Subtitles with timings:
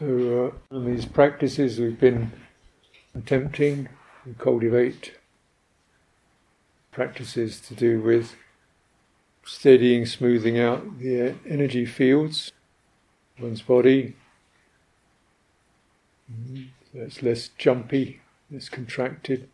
[0.00, 2.32] So, uh, these practices we've been
[3.14, 3.90] attempting
[4.24, 5.12] to cultivate
[6.90, 8.34] practices to do with
[9.44, 12.50] steadying, smoothing out the energy fields,
[13.38, 14.16] one's body.
[16.94, 19.50] So it's less jumpy, less contracted.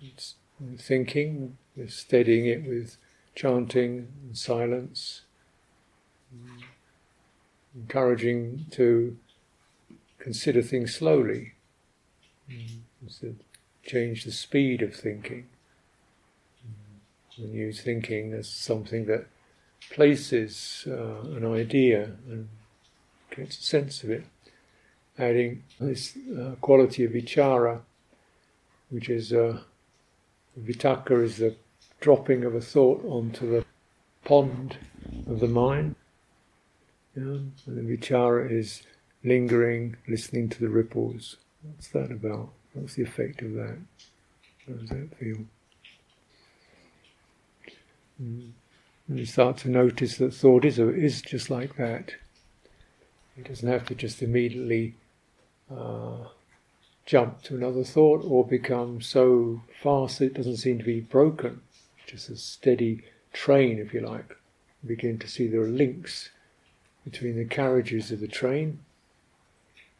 [0.00, 0.34] It's
[0.78, 2.96] thinking, steadying it with
[3.34, 5.22] chanting and silence,
[7.74, 9.16] encouraging to
[10.18, 11.52] consider things slowly.
[12.50, 13.32] Mm-hmm
[13.82, 15.46] change the speed of thinking.
[17.36, 19.26] And use thinking as something that
[19.90, 22.48] places uh, an idea and
[23.34, 24.24] gets a sense of it,
[25.18, 27.80] adding this uh, quality of vichara,
[28.90, 29.60] which is uh,
[30.60, 31.56] vitakka is the
[32.02, 33.64] dropping of a thought onto the
[34.24, 34.76] pond
[35.26, 35.94] of the mind.
[37.16, 37.22] Yeah?
[37.22, 38.82] And the vichara is
[39.24, 41.36] lingering, listening to the ripples.
[41.62, 42.50] What's that about?
[42.74, 43.78] What's the effect of that?
[44.66, 45.38] How does that feel?
[48.20, 48.50] Mm.
[49.08, 52.14] And you start to notice that thought is, is just like that.
[53.36, 54.94] It doesn't have to just immediately
[55.70, 56.28] uh,
[57.06, 61.60] jump to another thought or become so fast that it doesn't seem to be broken.
[62.06, 64.36] Just a steady train, if you like.
[64.82, 66.30] You begin to see there are links
[67.04, 68.78] between the carriages of the train.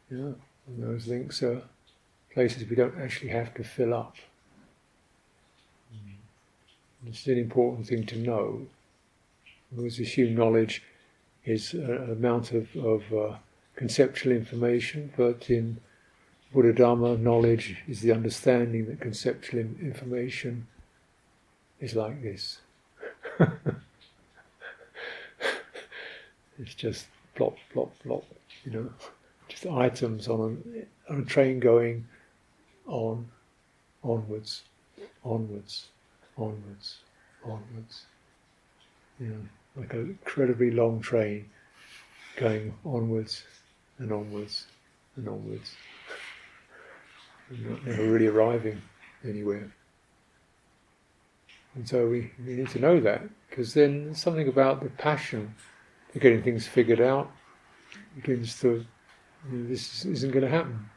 [0.09, 0.33] Yeah,
[0.67, 1.61] and those links are
[2.33, 4.15] places we don't actually have to fill up.
[5.93, 6.15] Mm.
[7.07, 8.67] It's an important thing to know.
[9.75, 10.83] Because assumed knowledge
[11.45, 13.35] is an amount of, of uh,
[13.75, 15.77] conceptual information, but in
[16.53, 20.67] Buddha Dharma, knowledge is the understanding that conceptual information
[21.83, 22.59] is like this.
[26.57, 28.23] it's just plop, plop, plop,
[28.63, 28.89] you know,
[29.49, 30.39] just items on
[31.09, 32.07] a, on a train going
[32.87, 33.27] on,
[34.01, 34.61] onwards,
[35.25, 35.87] onwards,
[36.37, 36.99] onwards,
[37.43, 38.05] onwards.
[39.19, 39.41] You know,
[39.75, 41.49] like an incredibly long train
[42.37, 43.43] going onwards
[43.99, 44.67] and onwards
[45.17, 45.75] and onwards.
[47.49, 48.81] And not never really arriving
[49.25, 49.69] anywhere.
[51.75, 55.53] And so we, we need to know that, because then something about the passion
[56.11, 57.31] for getting things figured out
[58.15, 58.85] begins to,
[59.49, 60.89] you know, this isn't going to happen.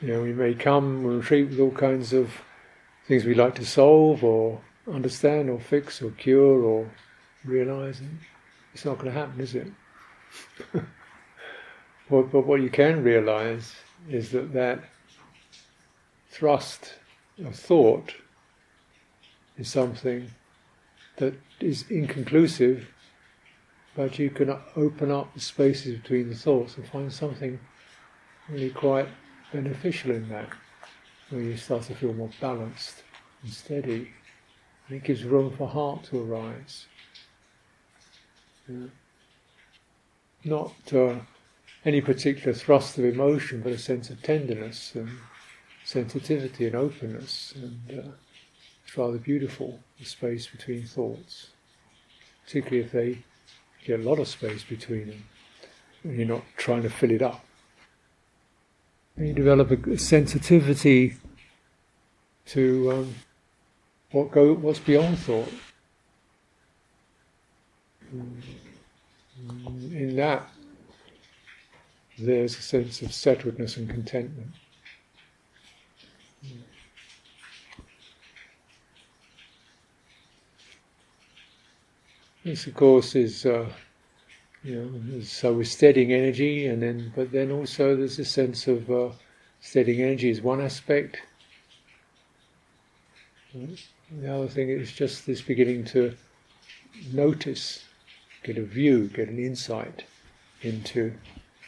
[0.00, 2.30] You know, we may come and retreat with all kinds of
[3.08, 4.60] things we like to solve or
[4.92, 6.88] understand or fix or cure or
[7.44, 8.00] realize.
[8.74, 9.68] It's not going to happen, is it?
[10.72, 13.74] but, but what you can realize
[14.08, 14.84] is that that
[16.28, 16.94] thrust
[17.44, 18.14] of thought
[19.58, 20.30] is something
[21.16, 22.88] that is inconclusive,
[23.94, 27.58] but you can open up the spaces between the thoughts and find something
[28.48, 29.08] really quite
[29.52, 30.48] beneficial in that,
[31.30, 33.02] where you start to feel more balanced
[33.42, 34.10] and steady,
[34.88, 36.86] and it gives room for heart to arise.
[38.68, 38.86] Yeah.
[40.44, 41.16] Not uh,
[41.84, 45.08] any particular thrust of emotion, but a sense of tenderness and
[45.86, 48.10] sensitivity and openness, and uh,
[48.84, 51.50] it's rather beautiful, the space between thoughts,
[52.44, 53.18] particularly if they
[53.84, 55.24] get a lot of space between them,
[56.02, 57.44] and you're not trying to fill it up.
[59.16, 61.16] You develop a sensitivity
[62.46, 63.14] to um,
[64.10, 65.52] what go what's beyond thought.
[68.12, 70.48] In that,
[72.18, 74.50] there's a sense of settledness and contentment.
[82.46, 83.68] This, of course, is uh,
[84.62, 88.88] you know, so we're steadying energy, and then but then also there's a sense of
[88.88, 89.08] uh,
[89.60, 91.20] steadying energy is one aspect.
[93.52, 96.14] The other thing is just this beginning to
[97.12, 97.82] notice,
[98.44, 100.04] get a view, get an insight
[100.62, 101.14] into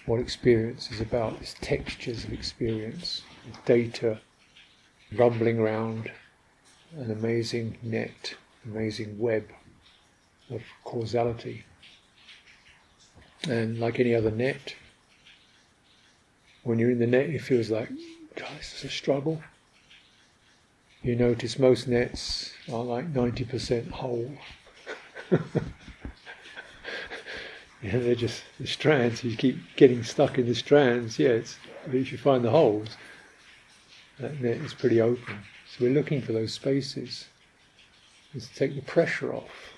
[0.06, 1.40] what experience is about.
[1.40, 3.22] These textures of experience,
[3.64, 4.20] data
[5.16, 6.12] rumbling around,
[6.96, 9.42] an amazing net, amazing web
[10.50, 11.64] of causality.
[13.48, 14.74] And like any other net,
[16.64, 17.88] when you're in the net, it feels like,
[18.36, 19.40] God, this is a struggle.
[21.02, 24.32] You notice most nets are like 90% hole.
[27.82, 29.22] they're just the strands.
[29.22, 31.18] You keep getting stuck in the strands.
[31.18, 31.56] Yeah, it's,
[31.86, 32.96] if you find the holes,
[34.18, 35.38] that net is pretty open.
[35.66, 37.26] So we're looking for those spaces.
[38.32, 39.77] to take the pressure off.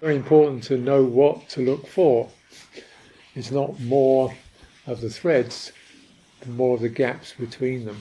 [0.00, 2.28] Very important to know what to look for.
[3.34, 4.32] It's not more
[4.86, 5.72] of the threads,
[6.40, 8.00] the more of the gaps between them.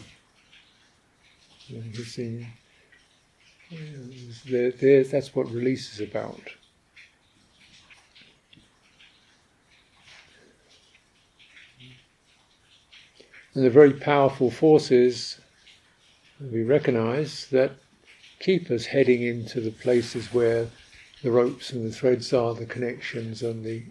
[1.68, 2.48] You see,
[4.46, 6.42] there, there, that's what release is about.
[13.54, 15.40] And the very powerful forces
[16.40, 17.72] we recognize that
[18.40, 20.68] keep us heading into the places where
[21.24, 23.84] the ropes and the threads are, the connections and the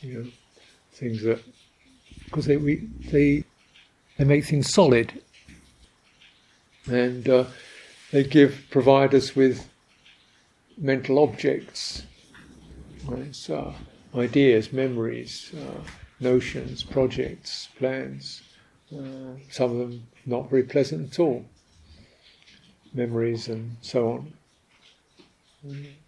[0.00, 0.26] you know
[0.92, 1.40] things that
[2.24, 3.44] because they we, they
[4.16, 5.22] they make things solid
[6.86, 7.44] and uh,
[8.12, 9.68] they give provide us with
[10.78, 12.04] mental objects,
[13.06, 13.34] right?
[14.14, 15.80] ideas, memories, uh,
[16.20, 18.42] notions, projects, plans.
[18.92, 21.44] Uh, some of them not very pleasant at all,
[22.94, 24.32] memories and so on.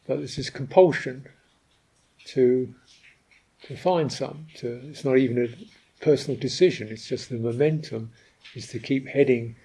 [0.06, 1.26] But this is compulsion
[2.26, 2.74] to
[3.62, 4.46] to find some.
[4.56, 6.88] To, it's not even a personal decision.
[6.88, 8.12] It's just the momentum
[8.54, 9.56] is to keep heading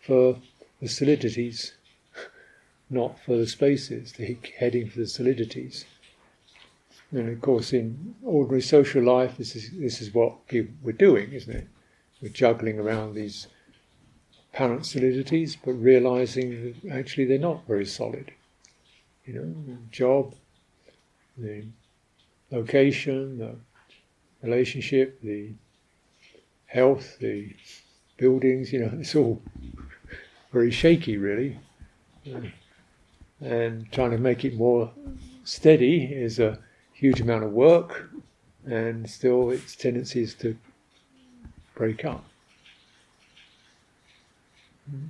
[0.00, 0.38] for
[0.80, 1.72] the solidities,
[2.88, 4.12] not for the spaces.
[4.12, 5.84] To keep heading for the solidities.
[7.12, 11.32] And of course, in ordinary social life, this is this is what people we're doing,
[11.32, 11.66] isn't it?
[12.22, 13.48] We're juggling around these
[14.52, 18.32] apparent solidities, but realizing that actually they're not very solid.
[19.24, 20.34] You know, the job,
[21.36, 21.64] the
[22.50, 23.54] location, the
[24.42, 25.52] relationship, the
[26.66, 27.54] health, the
[28.16, 29.42] buildings, you know, it's all
[30.52, 31.58] very shaky, really.
[33.40, 34.92] And trying to make it more
[35.44, 36.58] steady is a
[36.92, 38.10] huge amount of work,
[38.66, 40.56] and still its tendency is to
[41.74, 42.24] break up.
[44.90, 45.06] Mm-hmm.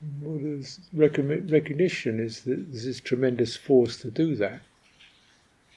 [0.00, 4.60] Buddha's recognition is that there's this tremendous force to do that,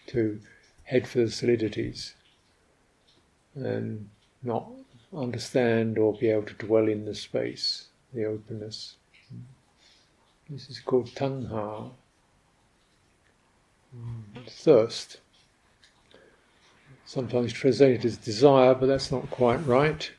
[0.07, 0.39] to
[0.83, 2.13] head for the solidities
[3.55, 4.09] and
[4.43, 4.67] not
[5.15, 8.95] understand or be able to dwell in the space, the openness.
[10.49, 11.91] This is called tanha,
[14.47, 15.19] thirst.
[17.05, 20.09] Sometimes translated as desire, but that's not quite right.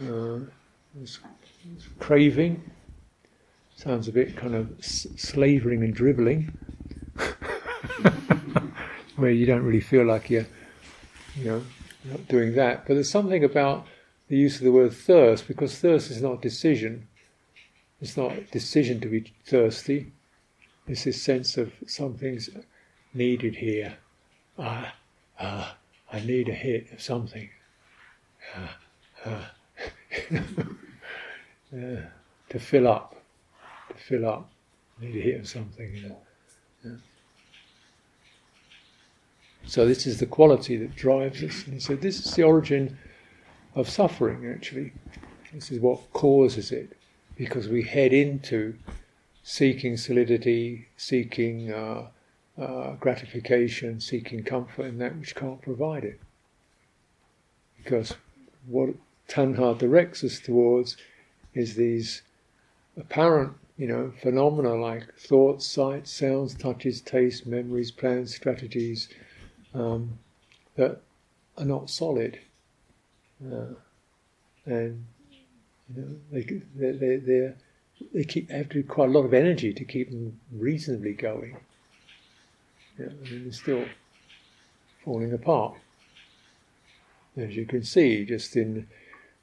[0.00, 0.40] Uh,
[1.02, 1.18] it's,
[1.76, 2.62] it's craving
[3.80, 6.52] sounds a bit kind of slavering and dribbling,
[9.16, 10.46] where you don't really feel like you're,
[11.34, 11.62] you know,
[12.04, 12.86] not doing that.
[12.86, 13.86] But there's something about
[14.28, 17.08] the use of the word thirst, because thirst is not decision.
[18.02, 20.12] It's not decision to be thirsty.
[20.86, 22.50] It's this sense of something's
[23.14, 23.96] needed here.
[24.58, 24.94] Ah,
[25.38, 25.78] ah,
[26.12, 27.48] I need a hit of something.
[28.54, 28.76] Ah,
[29.24, 29.52] ah.
[31.72, 32.00] yeah,
[32.50, 33.19] to fill up,
[34.00, 34.50] fill up.
[35.00, 35.94] Need a hit of something.
[35.94, 36.18] You know.
[36.84, 36.90] yeah.
[39.66, 41.64] So this is the quality that drives us.
[41.64, 42.98] And he said this is the origin
[43.74, 44.50] of suffering.
[44.52, 44.92] Actually,
[45.52, 46.96] this is what causes it
[47.36, 48.74] because we head into
[49.42, 52.08] seeking solidity, seeking uh,
[52.60, 56.20] uh, gratification, seeking comfort in that which can't provide it.
[57.82, 58.14] Because
[58.66, 58.90] what
[59.28, 60.96] Tanha directs us towards
[61.54, 62.22] is these
[62.96, 69.08] apparent, you know, phenomena like thoughts, sights, sounds, touches, tastes, memories, plans, strategies
[69.72, 70.18] um,
[70.76, 71.00] that
[71.56, 72.38] are not solid.
[73.42, 73.72] Uh,
[74.66, 75.02] and
[75.96, 76.42] you know, they,
[76.92, 77.54] they, they,
[78.12, 81.56] they keep have to quite a lot of energy to keep them reasonably going.
[82.98, 83.86] Yeah, mean, they're still
[85.02, 85.76] falling apart,
[87.34, 88.86] as you can see, just in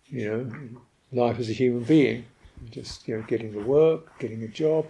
[0.10, 0.52] you know
[1.12, 2.26] life as a human being,
[2.70, 4.86] just you know getting the work, getting a job,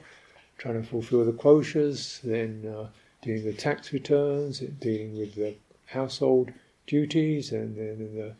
[0.57, 2.87] trying to fulfil the quotas, then uh,
[3.21, 5.55] doing the tax returns, dealing with the
[5.85, 6.51] household
[6.85, 8.33] duties, and then the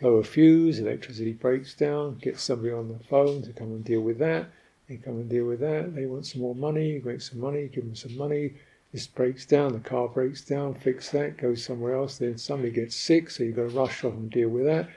[0.00, 4.00] blow a fuse, electricity breaks down, get somebody on the phone to come and deal
[4.00, 4.48] with that.
[4.88, 5.94] They come and deal with that.
[5.94, 8.54] They want some more money, you make some money, give them some money.
[8.92, 12.18] This breaks down, the car breaks down, fix that, goes somewhere else.
[12.18, 14.90] Then somebody gets sick, so you've got to rush off and deal with that.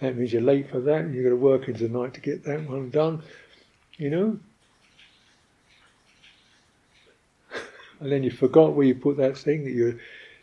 [0.00, 2.20] That means you're late for that, and you've got to work into the night to
[2.20, 3.22] get that one done.
[3.98, 4.38] You know?
[8.02, 9.98] and then you forgot where you put that thing that you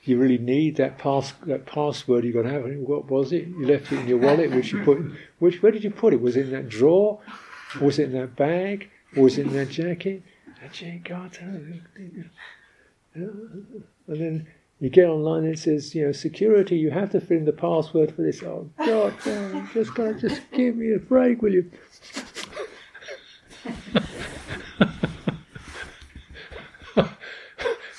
[0.06, 2.63] you really need that pass that password you're going to have.
[2.79, 3.48] What was it?
[3.48, 5.00] You left it in your wallet, which you put.
[5.39, 6.22] Which where did you put it?
[6.22, 7.20] Was it in that drawer?
[7.82, 8.89] Was it in that bag?
[9.15, 10.24] Was it in that jacket?
[10.62, 11.39] That jacket,
[13.15, 13.41] and
[14.08, 14.48] then
[14.79, 17.51] You get online and it says, you know, security, you have to fill in the
[17.51, 18.41] password for this.
[18.43, 21.69] Oh, God, man, just just give me a break, will you?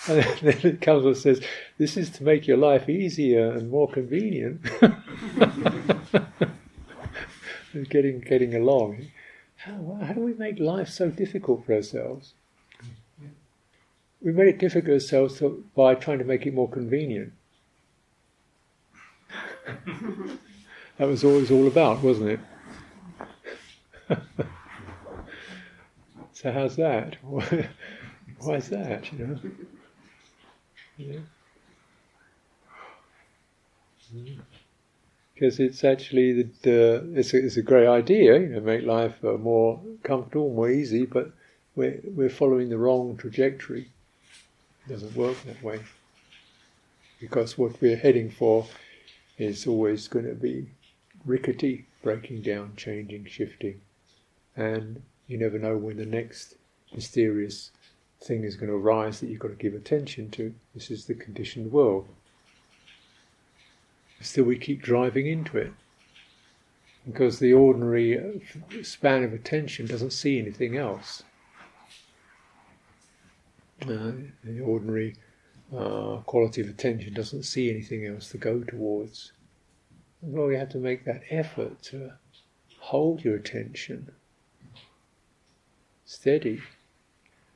[0.08, 1.42] and then it comes and says,
[1.76, 4.62] this is to make your life easier and more convenient.
[7.90, 9.06] getting getting along.
[9.56, 12.32] How, how do we make life so difficult for ourselves?
[14.22, 17.32] We made it difficult ourselves to, by trying to make it more convenient.
[20.98, 22.40] that was always all about, wasn't it?
[26.32, 27.16] so how's that?
[27.22, 29.12] Why is that?
[29.12, 29.38] You know.
[30.96, 31.20] Yeah
[35.34, 39.14] because it's actually the, the it's, a, it's a great idea, you know, make life
[39.24, 41.32] uh, more comfortable, more easy, but
[41.74, 43.90] we're we're following the wrong trajectory.
[44.86, 45.80] It doesn't work that way
[47.20, 48.66] because what we're heading for
[49.38, 50.68] is always going to be
[51.24, 53.80] rickety, breaking down, changing, shifting,
[54.56, 56.56] and you never know when the next
[56.94, 57.70] mysterious
[58.22, 60.54] thing is going to arise that you've got to give attention to.
[60.74, 62.08] This is the conditioned world
[64.20, 65.72] still we keep driving into it
[67.06, 68.40] because the ordinary
[68.82, 71.22] span of attention doesn't see anything else.
[73.82, 74.12] Uh,
[74.44, 75.16] the ordinary
[75.76, 79.32] uh, quality of attention doesn't see anything else to go towards.
[80.20, 82.12] Well, you have to make that effort to
[82.78, 84.10] hold your attention
[86.04, 86.60] steady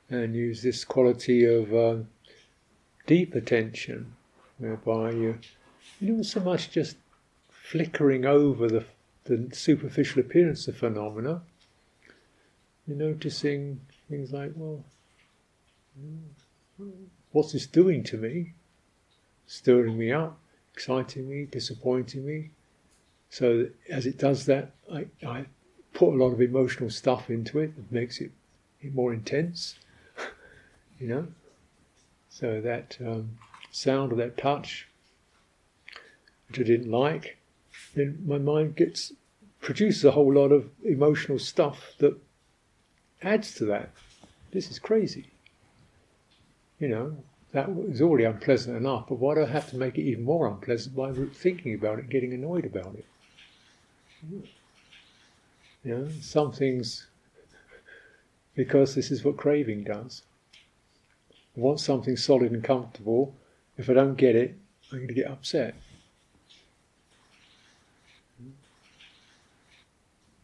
[0.09, 1.97] and use this quality of uh,
[3.07, 4.15] deep attention,
[4.59, 5.39] whereby you
[6.01, 6.97] you know, so much just
[7.51, 8.85] flickering over the,
[9.25, 11.43] the superficial appearance of phenomena.
[12.87, 14.85] You're noticing things like, well,
[17.33, 18.53] what's this doing to me?
[19.47, 20.39] Stirring me up,
[20.73, 22.51] exciting me, disappointing me.
[23.31, 25.47] So as it does that, I, I
[25.93, 28.31] put a lot of emotional stuff into it that makes it
[28.93, 29.77] more intense,
[31.01, 31.27] you know.
[32.29, 33.39] So that um,
[33.71, 34.89] sound or that touch
[36.49, 37.39] which I didn't like,
[37.95, 39.13] then my mind gets
[39.61, 42.17] produces a whole lot of emotional stuff that
[43.23, 43.91] adds to that.
[44.53, 45.31] This is crazy.
[46.79, 47.17] You know,
[47.53, 50.49] that was already unpleasant enough, but why do I have to make it even more
[50.49, 53.07] unpleasant by thinking about it, getting annoyed about it?
[55.85, 57.07] You know, some things,
[58.55, 60.23] because this is what craving does.
[61.57, 63.35] I want something solid and comfortable.
[63.79, 64.57] If I don't get it,
[64.91, 65.75] I'm going to get upset.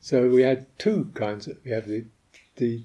[0.00, 1.46] So we had two kinds.
[1.46, 2.04] Of, we have the,
[2.56, 2.82] the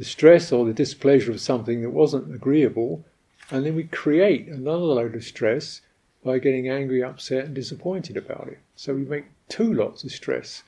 [0.00, 3.04] the stress or the displeasure of something that wasn't agreeable,
[3.50, 5.82] and then we create another load of stress
[6.24, 8.60] by getting angry, upset, and disappointed about it.
[8.76, 10.62] So we make two lots of stress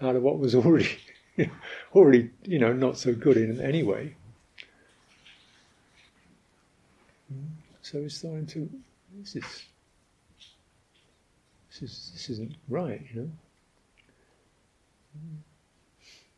[0.00, 0.98] out of what was already
[1.94, 4.16] already you know not so good in any way.
[7.32, 7.54] Mm-hmm.
[7.82, 8.68] So we're starting to
[9.16, 9.44] this is
[11.70, 13.30] this is this isn't right, you know.
[15.16, 15.36] Mm-hmm.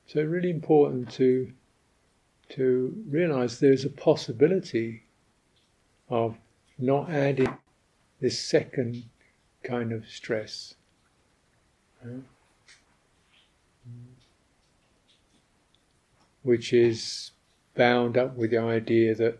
[0.08, 1.50] So really important to
[2.54, 5.02] to realize there's a possibility
[6.08, 6.37] of
[6.78, 7.56] not adding
[8.20, 9.04] this second
[9.62, 10.75] kind of stress.
[16.42, 17.32] Which is
[17.75, 19.38] bound up with the idea that,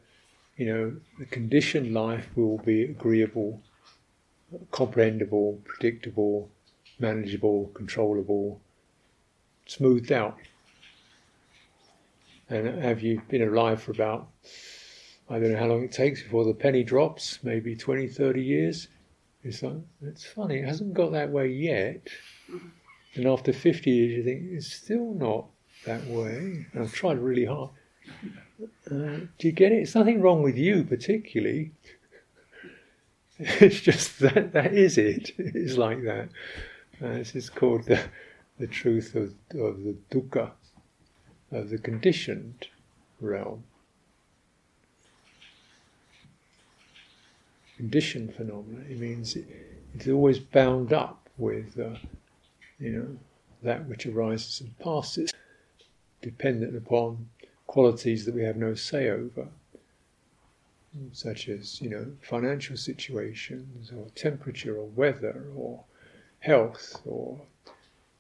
[0.57, 3.61] you know, the conditioned life will be agreeable,
[4.71, 6.51] comprehensible, predictable,
[6.99, 8.61] manageable, controllable,
[9.67, 10.39] smoothed out.
[12.49, 14.29] And have you been alive for about,
[15.31, 18.89] I don't know how long it takes before the penny drops, maybe 20, 30 years?
[19.43, 22.07] It's, like, it's funny, it hasn't got that way yet.
[23.15, 25.47] And after 50 years, you think, it's still not
[25.87, 26.67] that way.
[26.73, 27.71] And I've tried really hard.
[28.91, 29.83] Uh, do you get it?
[29.83, 31.73] It's nothing wrong with you particularly.
[33.37, 35.33] It's just that that is it.
[35.39, 36.29] It's like that.
[37.03, 38.01] Uh, this is called the
[38.61, 40.53] the truth of, of the dukkha,
[41.55, 42.67] of the conditioned
[43.21, 43.65] realm.
[47.77, 49.47] Conditioned phenomena, it means it,
[49.95, 51.97] it's always bound up with, uh,
[52.79, 53.09] you know,
[53.63, 55.33] that which arises and passes,
[56.21, 57.29] dependent upon
[57.67, 59.49] qualities that we have no say over,
[61.13, 65.83] such as, you know, financial situations, or temperature, or weather, or
[66.41, 67.41] health, or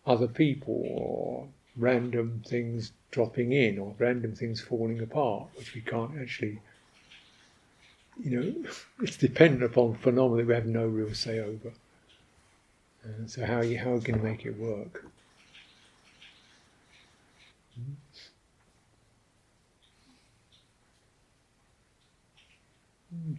[0.07, 6.11] other people or random things dropping in or random things falling apart, which we can't
[6.21, 6.61] actually
[8.23, 8.71] you know,
[9.02, 11.73] it's dependent upon phenomena we have no real say over.
[13.04, 15.04] Uh, so how are you how you make it work?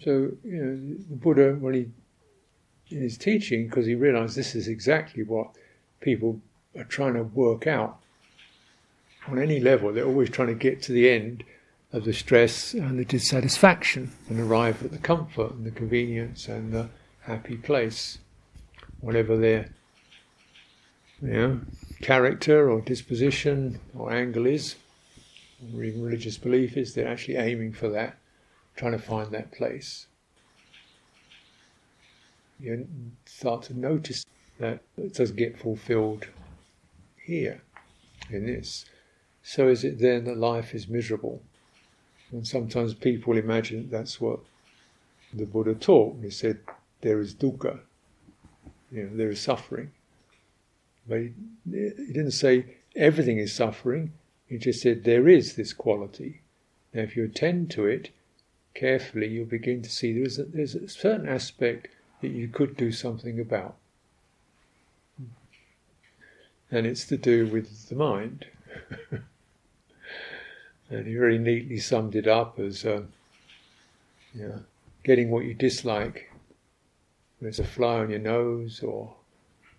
[0.04, 1.86] So you know, the Buddha, when he
[2.96, 5.50] in his teaching, because he realized this is exactly what
[6.00, 6.40] people
[6.78, 8.00] are trying to work out
[9.28, 9.92] on any level.
[9.92, 11.44] They're always trying to get to the end
[11.92, 16.74] of the stress and the dissatisfaction and arrive at the comfort and the convenience and
[16.74, 16.90] the
[17.22, 18.20] happy place,
[19.00, 19.70] whatever their
[21.22, 21.62] you know,
[22.02, 24.76] character or disposition or angle is,
[25.74, 28.18] or even religious belief is, they're actually aiming for that,
[28.76, 30.08] trying to find that place.
[32.60, 32.88] You
[33.26, 34.26] start to notice
[34.60, 36.28] that it does get fulfilled
[37.22, 37.62] here,
[38.30, 38.86] in this.
[39.48, 41.40] So is it then that life is miserable?
[42.32, 44.40] And sometimes people imagine that's what
[45.32, 46.18] the Buddha taught.
[46.24, 46.62] He said
[47.02, 47.80] there is dukkha,
[48.92, 49.92] you know, there is suffering.
[51.08, 51.34] But he,
[51.72, 54.14] he didn't say everything is suffering.
[54.48, 56.42] He just said there is this quality.
[56.92, 58.10] Now, if you attend to it
[58.74, 61.90] carefully, you'll begin to see there's a, there's a certain aspect
[62.22, 63.76] that you could do something about.
[66.72, 68.48] And it's to do with the mind.
[70.90, 73.04] and he very neatly summed it up as uh,
[74.34, 74.64] you know,
[75.04, 76.32] getting what you dislike.
[77.42, 79.14] There's a fly on your nose, or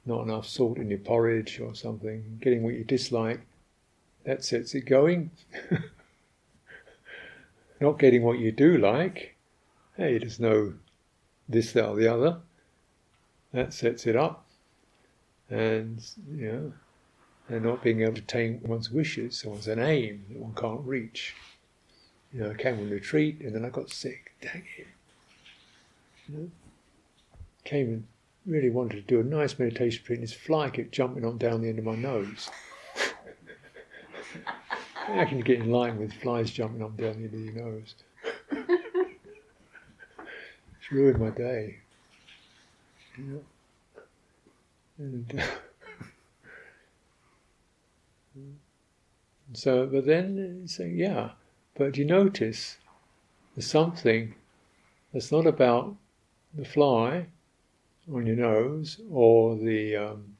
[0.05, 2.39] not enough salt in your porridge, or something.
[2.41, 3.41] Getting what you dislike,
[4.25, 5.31] that sets it going.
[7.81, 9.37] not getting what you do like,
[9.97, 10.75] hey, there's no
[11.49, 12.39] this, that, or the other.
[13.53, 14.47] That sets it up.
[15.49, 16.73] And, you know,
[17.49, 21.35] and not being able to attain one's wishes, one's an aim that one can't reach.
[22.33, 24.33] You know, I came on retreat and then I got sick.
[24.41, 24.87] Dang it.
[26.29, 26.51] You know,
[27.65, 28.05] came and
[28.47, 31.63] really wanted to do a nice meditation retreat and this fly kept jumping on down
[31.63, 32.49] the end of my nose.
[35.07, 37.65] How can you get in line with flies jumping up down the end of your
[37.65, 37.95] nose?
[40.81, 41.79] it's ruined my day.
[44.99, 45.47] And, uh,
[49.53, 51.31] So, but then say, yeah,
[51.75, 52.79] but you notice
[53.55, 54.35] there's something
[55.13, 55.95] that's not about
[56.55, 57.27] the fly
[58.13, 60.37] on your nose or the, um,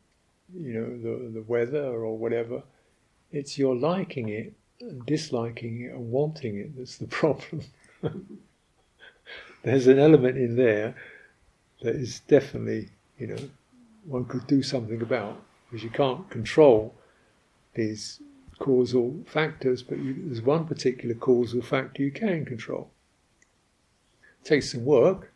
[0.55, 2.63] you know, the, the weather or whatever.
[3.33, 7.63] It's your liking it, and disliking it, and wanting it that's the problem.
[9.63, 10.95] There's an element in there
[11.83, 13.51] that is definitely, you know,
[14.05, 16.95] one could do something about because you can't control
[17.77, 18.21] these
[18.59, 22.91] causal factors, but you, there's one particular causal factor you can control.
[24.43, 25.33] It takes some work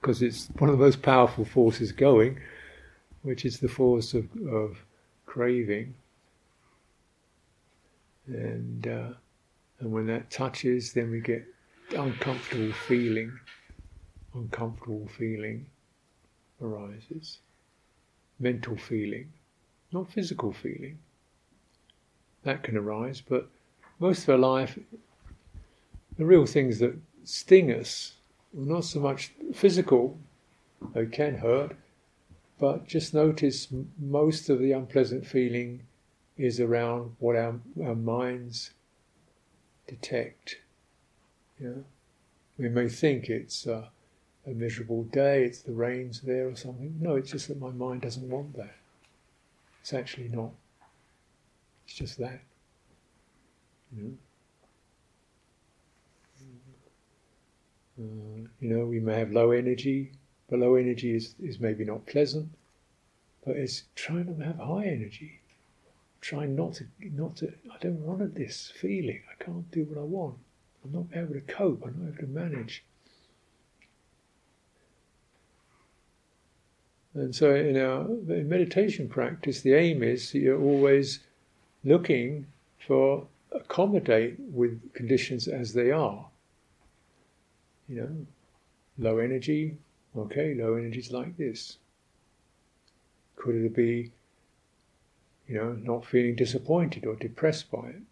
[0.00, 2.38] because it's one of the most powerful forces going,
[3.22, 4.84] which is the force of, of
[5.24, 5.94] craving.
[8.26, 9.08] And uh,
[9.80, 11.44] and when that touches, then we get
[11.96, 13.32] uncomfortable feeling.
[14.34, 15.66] Uncomfortable feeling
[16.60, 17.38] arises.
[18.40, 19.30] Mental feeling
[19.94, 20.98] not physical feeling.
[22.42, 23.48] That can arise, but
[23.98, 24.78] most of our life,
[26.18, 28.14] the real things that sting us,
[28.52, 30.18] well, not so much physical,
[30.92, 31.76] they can hurt,
[32.58, 35.84] but just notice most of the unpleasant feeling
[36.36, 38.70] is around what our, our minds
[39.86, 40.58] detect.
[41.58, 41.84] Know?
[42.58, 43.90] We may think it's a
[44.44, 46.96] miserable day, it's the rain's there or something.
[47.00, 48.74] No, it's just that my mind doesn't want that.
[49.84, 50.50] It's actually not.
[51.84, 52.40] It's just that.
[53.94, 54.12] You know?
[58.00, 60.12] Uh, you know, we may have low energy,
[60.48, 62.48] but low energy is, is maybe not pleasant,
[63.44, 65.42] but it's trying to have high energy.
[66.22, 69.20] Trying not to, not to, I don't want this feeling.
[69.30, 70.36] I can't do what I want.
[70.82, 71.82] I'm not able to cope.
[71.84, 72.84] I'm not able to manage.
[77.14, 81.20] And so, in our in meditation practice, the aim is that you're always
[81.84, 82.46] looking
[82.86, 86.26] for accommodate with conditions as they are.
[87.88, 88.26] You know,
[88.98, 89.76] low energy,
[90.16, 91.78] okay, low energy is like this.
[93.36, 94.10] Could it be,
[95.46, 98.02] you know, not feeling disappointed or depressed by it?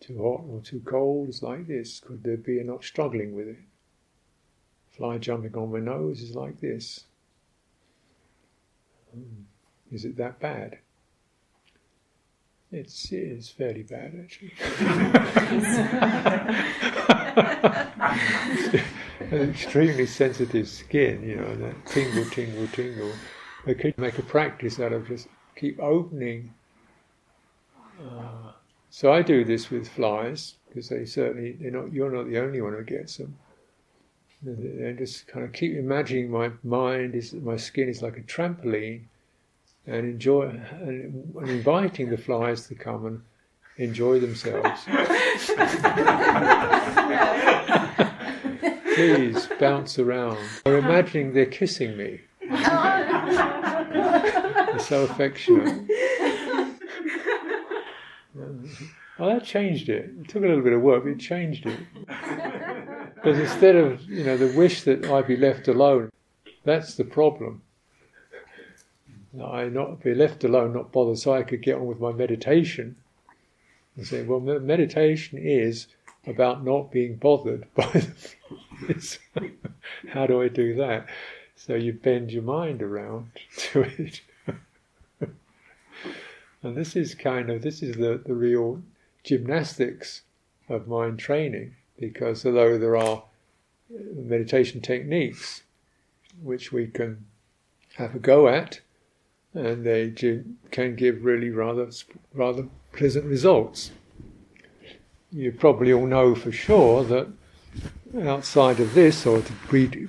[0.00, 2.00] Too hot or too cold is like this.
[2.00, 3.58] Could there be a not struggling with it?
[5.00, 7.04] Fly jumping on my nose is like this.
[9.14, 9.44] Hmm.
[9.90, 10.78] Is it that bad?
[12.70, 14.52] It's, it's fairly bad actually.
[19.30, 23.12] An extremely sensitive skin, you know, that tingle, tingle, tingle.
[23.66, 26.52] I could make a practice out of just keep opening.
[27.98, 28.52] Uh,
[28.90, 31.90] so I do this with flies because they certainly they're not.
[31.90, 33.36] You're not the only one who gets them.
[34.42, 39.02] And just kind of keep imagining my mind is my skin is like a trampoline
[39.86, 43.20] and enjoy and, and inviting the flies to come and
[43.76, 44.80] enjoy themselves.
[48.94, 50.38] Please bounce around.
[50.64, 52.20] Or imagining they're kissing me.
[52.40, 52.58] they're
[54.78, 55.86] so affectionate.
[59.18, 60.10] Well, that changed it.
[60.18, 61.78] It took a little bit of work, but it changed it.
[63.22, 66.10] Because instead of, you know, the wish that I be left alone,
[66.64, 67.60] that's the problem.
[69.44, 72.96] I not be left alone, not bothered, so I could get on with my meditation.
[73.96, 75.86] And say, well, meditation is
[76.26, 77.90] about not being bothered by
[78.86, 79.18] the
[80.08, 81.06] How do I do that?
[81.56, 84.22] So you bend your mind around to it.
[86.62, 88.82] and this is kind of this is the, the real
[89.24, 90.22] gymnastics
[90.68, 93.22] of mind training, because although there are
[93.94, 95.62] uh, meditation techniques
[96.42, 97.26] which we can
[97.96, 98.80] have a go at,
[99.52, 100.10] and they
[100.70, 101.90] can give really rather
[102.32, 103.90] rather pleasant results.
[105.32, 107.28] You probably all know for sure that
[108.24, 109.52] outside of this, or to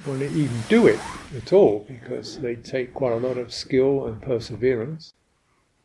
[0.08, 0.99] want to even do it
[1.36, 5.13] at all, because they take quite a lot of skill and perseverance.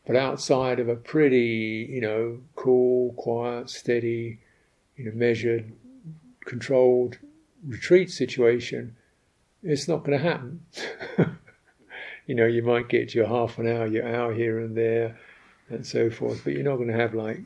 [0.06, 4.38] But outside of a pretty, you know, cool, quiet, steady,
[4.96, 5.72] you know, measured,
[6.46, 7.18] controlled
[7.66, 8.96] retreat situation,
[9.62, 10.64] it's not going to happen.
[12.26, 15.18] you know, you might get your half an hour, your hour here and there,
[15.68, 17.40] and so forth, but you're not going to have like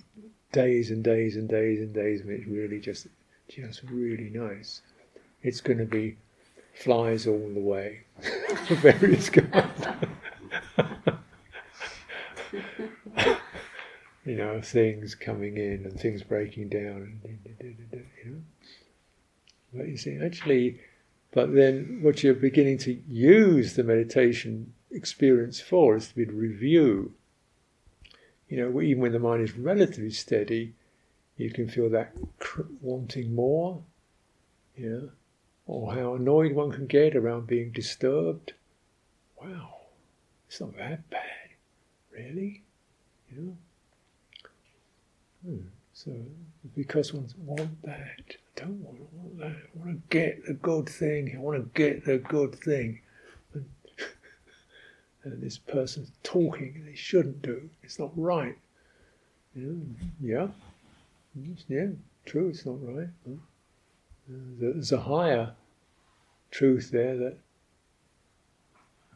[0.53, 3.09] days and days and days and days when it's really just,
[3.49, 4.83] just really nice.
[5.43, 6.17] It's going to be
[6.75, 8.03] flies all the way,
[8.69, 9.87] various kinds.
[14.27, 18.41] you know, things coming in and things breaking down, and you know.
[19.72, 20.80] But you see, actually,
[21.33, 27.14] but then what you're beginning to use the meditation experience for is to be review.
[28.48, 30.74] You know, even when the mind is relatively steady,
[31.37, 32.12] you can feel that
[32.80, 33.83] wanting more,
[34.76, 35.11] you know,
[35.66, 38.52] or how annoyed one can get around being disturbed.
[39.40, 39.76] Wow,
[40.48, 41.50] it's not that bad,
[42.12, 42.62] really,
[43.30, 43.56] you know.
[45.46, 45.66] Hmm.
[45.92, 46.12] So,
[46.74, 49.46] because one want that, don't want, want that.
[49.46, 51.35] I want to get the good thing.
[51.37, 53.01] I want to get the good thing.
[53.55, 53.64] And,
[55.25, 57.68] and this person's talking they shouldn't do.
[57.83, 58.57] It's not right.
[59.55, 59.81] You know,
[60.23, 60.49] yeah,
[61.68, 61.88] yeah,
[62.25, 62.51] true.
[62.51, 63.09] It's not right.
[63.27, 63.37] Uh,
[64.59, 65.53] there's a higher
[66.51, 67.37] truth there that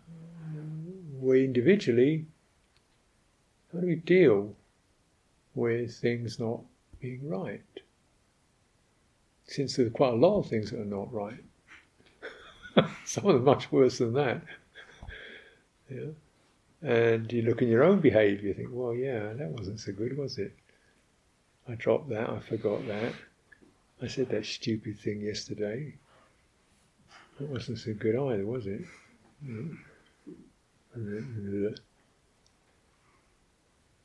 [0.08, 0.60] uh,
[1.20, 2.26] we individually,
[3.72, 4.54] how do we deal
[5.54, 6.60] with things not
[7.00, 7.62] being right.
[9.46, 11.42] Since there's quite a lot of things that are not right.
[13.04, 14.42] Some of them much worse than that.
[15.90, 16.10] yeah.
[16.82, 20.16] And you look in your own behaviour, you think, well, yeah, that wasn't so good,
[20.18, 20.54] was it?
[21.68, 23.12] I dropped that, I forgot that.
[24.02, 25.94] I said that stupid thing yesterday.
[27.38, 28.82] That wasn't so good either, was it?
[29.44, 29.78] Mm.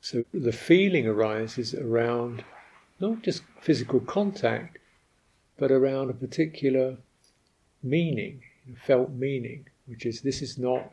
[0.00, 2.42] So the feeling arises around
[2.98, 4.78] not just physical contact,
[5.60, 6.96] but around a particular
[7.82, 8.42] meaning,
[8.72, 10.90] a felt meaning, which is this is not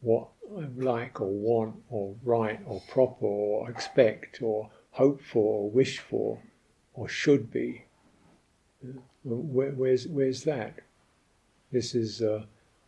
[0.00, 5.70] what I like or want or right or proper or expect or hope for or
[5.70, 6.40] wish for
[6.94, 7.86] or should be.
[9.24, 10.78] Where, where's, where's that?
[11.72, 12.46] This is a,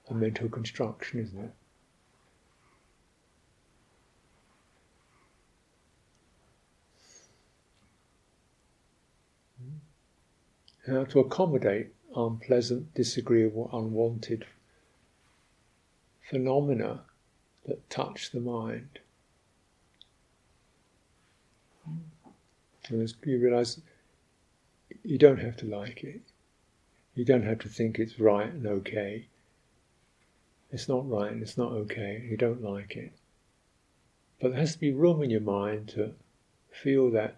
[0.09, 1.51] a mental construction, isn't it?
[10.87, 14.47] How to accommodate unpleasant, disagreeable, unwanted
[16.29, 17.01] phenomena
[17.66, 18.99] that touch the mind.
[22.88, 23.81] And as you realize
[25.03, 26.21] you don't have to like it.
[27.14, 29.27] You don't have to think it's right and okay.
[30.71, 32.27] It's not right and it's not okay.
[32.29, 33.12] You don't like it.
[34.40, 36.14] But there has to be room in your mind to
[36.71, 37.37] feel that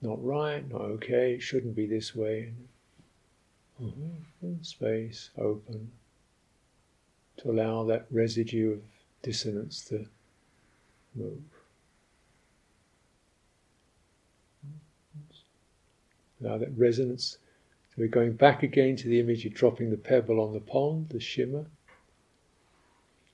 [0.00, 2.52] not right, not okay, it shouldn't be this way,
[3.82, 4.62] Mm-hmm.
[4.62, 5.90] Space open
[7.38, 8.80] to allow that residue of
[9.22, 10.06] dissonance to
[11.14, 11.40] move.
[16.40, 17.38] Now that resonance.
[17.90, 21.08] So we're going back again to the image of dropping the pebble on the pond,
[21.10, 21.66] the shimmer.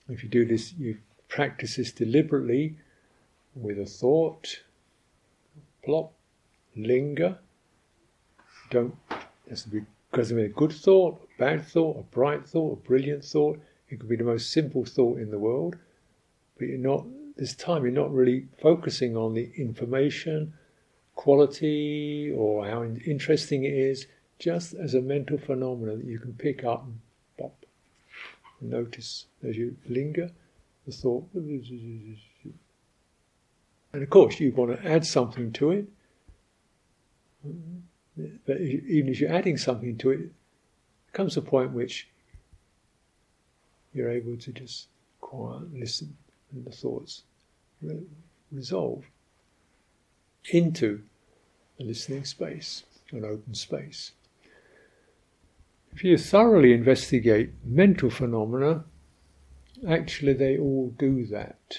[0.09, 2.77] If you do this, you practice this deliberately
[3.55, 4.61] with a thought,
[5.85, 6.13] plop,
[6.77, 7.39] linger.
[8.71, 8.97] Don't
[9.49, 13.25] to be because of a good thought, a bad thought, a bright thought, a brilliant
[13.25, 13.61] thought.
[13.88, 15.77] It could be the most simple thought in the world,
[16.59, 17.05] but you're not.
[17.37, 20.55] This time you're not really focusing on the information,
[21.14, 24.07] quality, or how interesting it is.
[24.38, 27.01] Just as a mental phenomenon that you can pick up and
[27.38, 27.64] pop,
[28.61, 30.31] notice as you linger
[30.87, 31.29] the thought.
[33.92, 35.88] And of course, you want to add something to it.
[38.16, 40.20] But even as you're adding something to it,
[41.12, 42.09] comes a point which
[43.92, 44.88] you're able to just
[45.20, 46.16] quiet, listen,
[46.52, 47.22] and the thoughts
[48.50, 49.05] resolve
[50.50, 51.02] into
[51.79, 54.12] a listening space, an open space.
[55.92, 58.85] If you thoroughly investigate mental phenomena,
[59.88, 61.79] actually they all do that.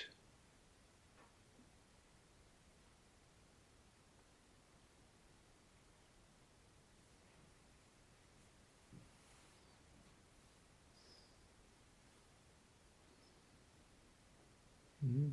[15.05, 15.29] Mm-hmm.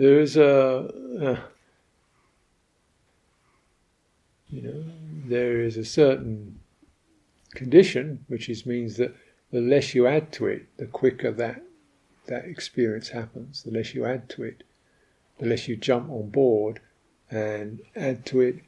[0.00, 1.38] There is a, a,
[4.48, 4.84] you know,
[5.26, 6.58] there is a certain
[7.54, 9.14] condition, which is means that
[9.52, 11.62] the less you add to it, the quicker that
[12.28, 13.62] that experience happens.
[13.62, 14.62] The less you add to it,
[15.38, 16.80] the less you jump on board
[17.30, 18.60] and add to it,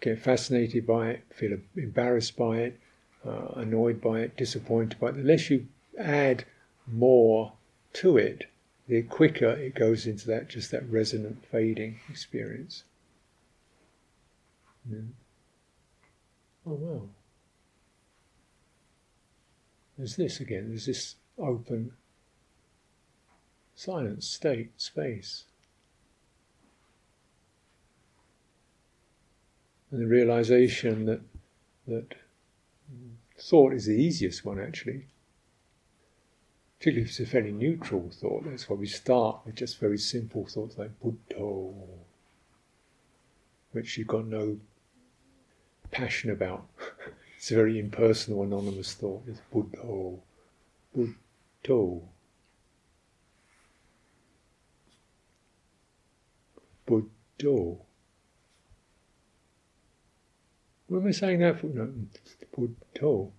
[0.00, 2.80] get fascinated by it, feel embarrassed by it,
[3.26, 5.66] uh, annoyed by it, disappointed by it, the less you
[5.98, 6.44] add
[6.86, 7.54] more
[7.94, 8.44] to it,
[8.86, 12.84] the quicker it goes into that just that resonant fading experience.
[14.90, 14.98] Yeah.
[16.66, 17.08] Oh well.
[19.96, 21.92] There's this again, there's this open
[23.74, 25.44] silence, state, space.
[29.90, 31.20] And the realization that
[31.86, 32.14] that
[33.38, 35.06] thought is the easiest one actually.
[36.84, 40.44] Particularly if it's a fairly neutral thought, that's why we start with just very simple
[40.44, 41.72] thoughts like Buddha,
[43.72, 44.58] which you've got no
[45.90, 46.66] passion about.
[47.38, 49.22] it's a very impersonal, anonymous thought.
[49.26, 50.18] It's Buddha,
[50.94, 52.00] Buddha.
[56.84, 57.76] Buddha.
[60.88, 61.68] What am I saying that for?
[61.68, 61.90] No,
[62.54, 63.30] Buddha.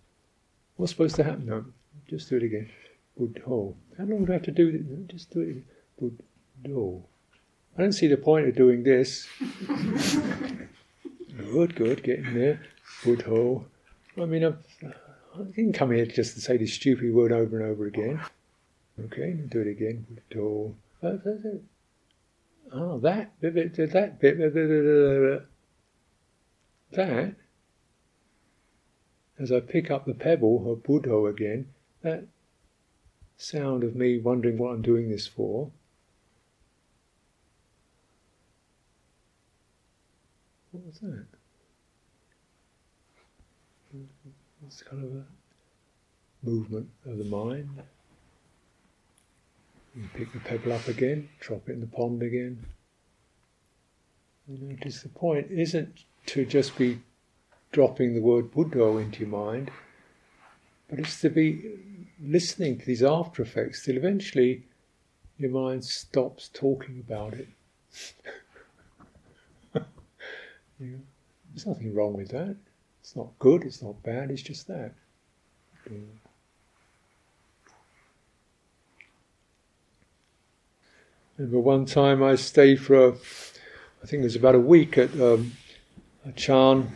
[0.78, 1.46] What's supposed to happen?
[1.46, 1.66] No,
[2.08, 2.72] just do it again.
[3.18, 3.74] Buddha.
[3.98, 5.08] How long do I have to do it?
[5.08, 5.64] Just do it.
[6.00, 6.24] Buddha.
[7.78, 9.28] I don't see the point of doing this.
[11.38, 12.62] good, good, getting there.
[13.04, 13.62] Buddha.
[14.18, 17.70] I mean, I've, I didn't come here just to say this stupid word over and
[17.70, 18.22] over again.
[19.06, 20.06] Okay, do it again.
[20.30, 20.42] Buddha.
[20.42, 21.56] Oh, uh, uh,
[22.74, 24.38] uh, ah, that bit, that bit,
[26.92, 27.36] that,
[29.38, 31.68] as I pick up the pebble of Buddha again,
[32.02, 32.26] that
[33.38, 35.72] sound of me wondering what I'm doing this for,
[40.72, 41.26] what was that?
[44.66, 45.26] It's kind of a
[46.50, 47.70] movement of the mind.
[49.96, 52.66] You pick the pebble up again, drop it in the pond again.
[54.48, 57.00] You notice the point isn't to just be
[57.72, 59.72] dropping the word Buddha into your mind,
[60.90, 61.72] but it's to be
[62.28, 64.64] listening to these after effects till eventually
[65.38, 67.48] your mind stops talking about it.
[70.80, 72.56] there's nothing wrong with that.
[73.02, 74.94] It's not good, it's not bad, it's just that.
[75.90, 75.98] Yeah.
[81.38, 85.14] Remember one time I stayed for, a, I think it was about a week at
[85.20, 85.52] um,
[86.26, 86.92] a Chan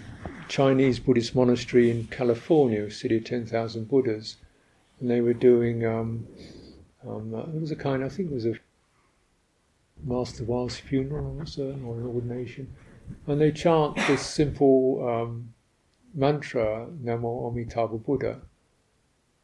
[0.48, 4.38] Chinese Buddhist monastery in California, a city of 10,000 Buddhas.
[5.00, 6.28] And they were doing, um,
[7.08, 8.56] um, uh, it was a kind, I think it was a
[10.04, 12.74] Master Hua's funeral or, so, or an ordination.
[13.28, 15.54] And they chant this simple um,
[16.14, 18.42] mantra, Namo Amitabha Buddha.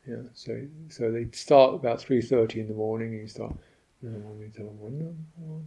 [0.08, 3.56] Yeah, so so they start about three thirty in the morning, and you start
[4.04, 5.64] Namo Amitabha Buddha, Namo,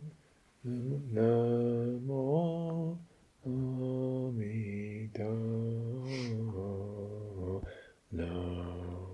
[1.12, 2.98] Namo
[3.44, 5.24] Amida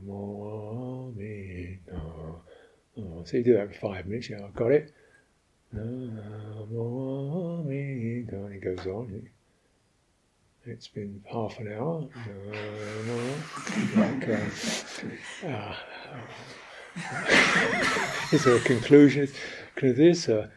[0.07, 2.01] Namo Amida.
[2.97, 4.93] Oh, so you do that for five minutes, yeah, I got it.
[5.75, 6.79] Namami,
[8.33, 9.29] and it goes on.
[10.67, 12.09] It's been half an hour.
[13.97, 14.39] Like, uh,
[15.49, 15.75] uh,
[18.33, 19.29] is there a conclusion
[19.77, 20.29] to this?
[20.29, 20.51] And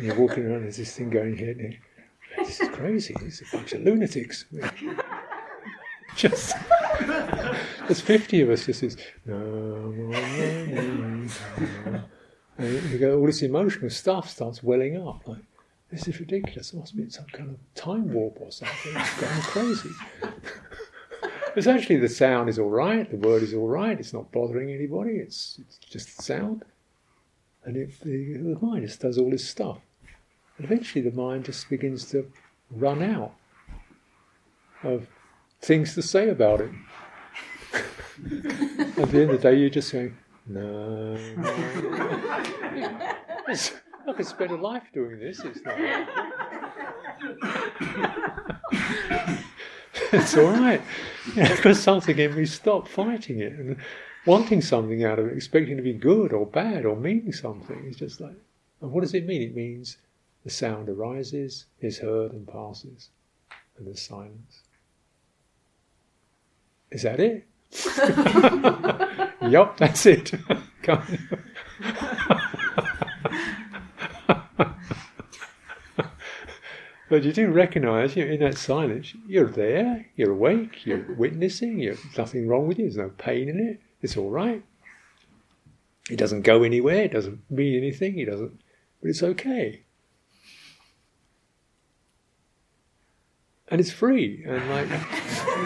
[0.00, 1.54] you're walking around, there's this thing going here.
[2.36, 3.14] This is crazy.
[3.22, 4.44] It's a bunch of lunatics.
[6.18, 6.56] Just
[7.00, 8.66] there's 50 of us.
[8.66, 8.98] Just.
[9.26, 11.30] And
[12.90, 15.26] you go, all this emotional stuff starts welling up.
[15.28, 15.44] Like,
[15.92, 16.72] this is ridiculous.
[16.72, 18.92] There must be some kind of time warp or something.
[18.96, 19.90] It's going crazy.
[21.56, 24.70] It's actually the sound is all right, the word is all right, it's not bothering
[24.70, 26.64] anybody, it's, it's just sound.
[27.64, 29.78] And if the, the mind just does all this stuff.
[30.60, 32.30] Eventually the mind just begins to
[32.70, 33.32] run out
[34.84, 35.08] of
[35.60, 36.70] things to say about it.
[38.98, 40.16] At the end of the day, you're just saying,
[40.46, 41.16] no.
[43.46, 45.40] I could spend a life doing this.
[45.44, 45.74] It's not.
[50.12, 50.80] it's all right.
[51.36, 53.76] Yeah, because something in me stopped fighting it and
[54.24, 57.84] wanting something out of it, expecting to be good or bad or meaning something.
[57.86, 58.36] It's just like,
[58.80, 59.42] and what does it mean?
[59.42, 59.98] It means
[60.44, 63.10] the sound arises, is heard, and passes,
[63.76, 64.62] and there's silence.
[66.90, 67.46] Is that it?
[69.50, 70.32] yep, that's it.
[77.08, 81.78] But you do recognize, you know, in that silence, you're there, you're awake, you're witnessing,
[81.78, 84.62] there's nothing wrong with you, there's no pain in it, it's all right.
[86.10, 88.60] It doesn't go anywhere, it doesn't mean anything, it doesn't,
[89.00, 89.84] but it's okay.
[93.70, 94.88] And it's free, and like,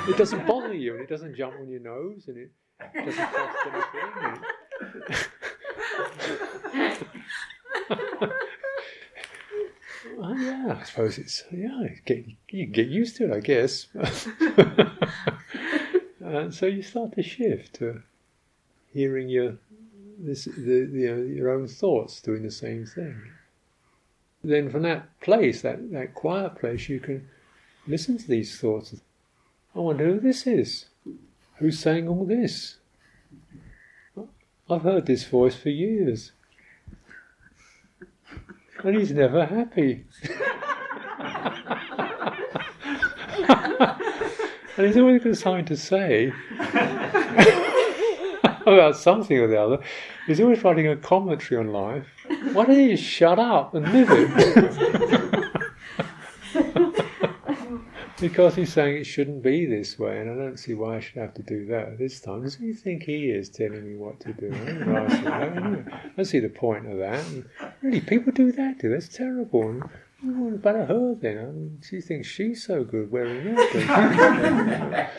[0.08, 2.50] it doesn't bother you, and it doesn't jump on your nose, and it
[2.94, 4.42] doesn't cost anything.
[10.16, 11.88] well, yeah, I suppose it's yeah.
[12.04, 13.86] Get, you get used to it, I guess.
[16.20, 18.02] and so you start to shift to
[18.92, 19.58] hearing your
[20.18, 23.20] this the, the uh, your own thoughts doing the same thing.
[24.44, 27.28] Then from that place, that, that quiet place, you can
[27.86, 28.94] listen to these thoughts.
[29.74, 30.86] I wonder who this is.
[31.58, 32.76] Who's saying all this?
[34.70, 36.32] I've heard this voice for years
[38.84, 40.04] and he's never happy.
[44.76, 46.32] and he's always got something to say
[48.66, 49.78] about something or the other.
[50.26, 52.06] He's always writing a commentary on life.
[52.52, 55.00] Why don't you shut up and live it?
[58.22, 61.16] because he's saying it shouldn't be this way, and I don't see why I should
[61.16, 62.44] have to do that this time.
[62.44, 64.52] Does he think he is telling me what to do?
[65.28, 65.48] I
[66.16, 67.26] don't see the point of that.
[67.26, 67.44] And
[67.82, 68.90] really, people do that too.
[68.90, 69.68] That's terrible.
[69.68, 71.38] And, oh, what about her then?
[71.38, 75.10] I mean, she thinks she's so good wearing that.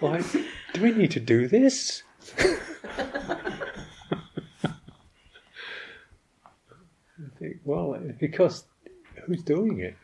[0.00, 0.32] like,
[0.72, 2.04] do we need to do this?
[7.64, 8.64] Well, because
[9.26, 9.96] who's doing it?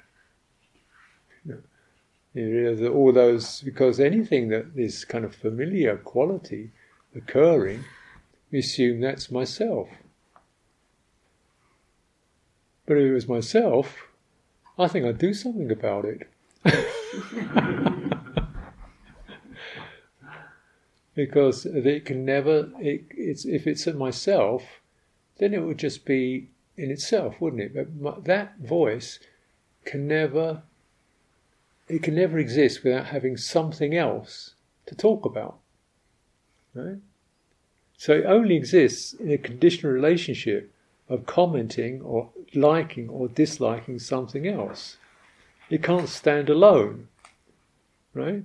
[2.34, 6.70] You know, all those, because anything that is kind of familiar quality
[7.14, 7.84] occurring,
[8.50, 9.88] we assume that's myself.
[12.84, 14.08] But if it was myself,
[14.78, 16.28] I think I'd do something about it.
[21.14, 24.62] because it can never, it, it's, if it's myself,
[25.38, 28.02] then it would just be in itself, wouldn't it?
[28.02, 29.18] But that voice
[29.84, 30.62] can never,
[31.88, 34.54] it can never exist without having something else
[34.86, 35.58] to talk about.
[36.74, 36.98] Right?
[37.96, 40.72] So it only exists in a conditional relationship
[41.08, 44.98] of commenting or liking or disliking something else.
[45.70, 47.08] It can't stand alone.
[48.12, 48.44] Right?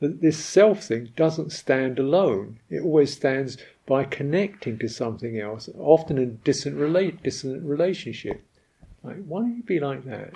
[0.00, 2.60] This self thing doesn't stand alone.
[2.70, 3.58] It always stands
[3.90, 8.40] by connecting to something else, often in a distant, relate, distant relationship.
[9.02, 10.32] Like, why don't you be like that?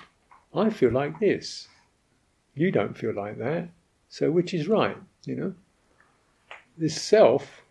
[0.52, 1.68] I feel like this.
[2.56, 3.68] You don't feel like that.
[4.08, 5.54] So which is right, you know?
[6.76, 7.62] This self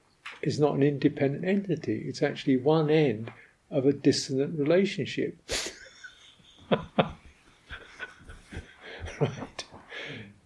[0.41, 2.05] is not an independent entity.
[2.07, 3.33] It's actually one end
[3.69, 5.35] of a dissonant relationship.
[9.19, 9.65] right.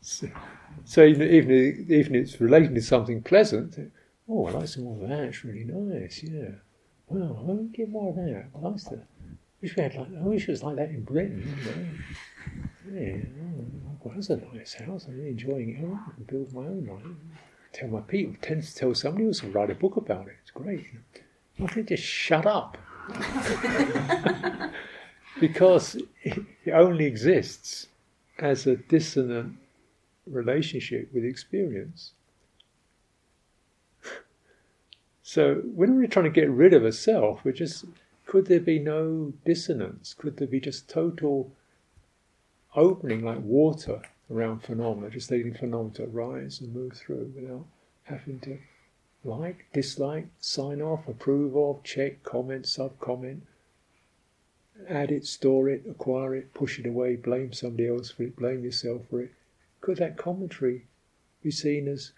[0.01, 0.29] So,
[0.83, 3.77] so even, even even if it's relating to something pleasant,
[4.30, 5.23] oh, I like some more of that.
[5.23, 6.23] It's really nice.
[6.23, 6.49] Yeah.
[7.07, 8.45] Well, I want to get more of that.
[8.55, 9.01] I like to.
[9.61, 10.07] Wish we had like.
[10.07, 11.47] I wish it was like that in Britain.
[11.65, 12.99] Know?
[12.99, 13.17] Yeah.
[13.41, 15.05] Oh, well, that's a nice house.
[15.07, 15.84] I'm really enjoying it.
[15.84, 17.15] Oh, I want to build my own life.
[17.73, 20.36] tell my people, tend to tell somebody else and write a book about it.
[20.41, 20.86] It's great.
[21.61, 22.78] I think just shut up.
[25.39, 27.88] because it only exists
[28.39, 29.55] as a dissonant
[30.25, 32.13] relationship with experience.
[35.28, 37.84] So when we're trying to get rid of a self, we're just
[38.25, 40.13] could there be no dissonance?
[40.13, 41.51] Could there be just total
[42.73, 47.65] opening like water around phenomena, just letting phenomena rise and move through without
[48.03, 48.57] having to
[49.25, 53.43] like, dislike, sign off, approve of, check, comment, sub comment,
[54.88, 58.63] add it, store it, acquire it, push it away, blame somebody else for it, blame
[58.63, 59.34] yourself for it.
[59.82, 60.86] Could that commentary
[61.43, 62.13] be seen as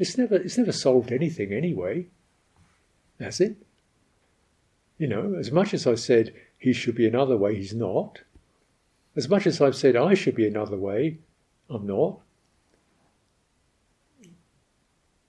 [0.00, 2.06] it's never it's never solved anything anyway,
[3.20, 3.56] has it?
[4.96, 8.20] You know, as much as I said he should be another way, he's not.
[9.14, 11.18] As much as I've said I should be another way,
[11.68, 12.20] I'm not.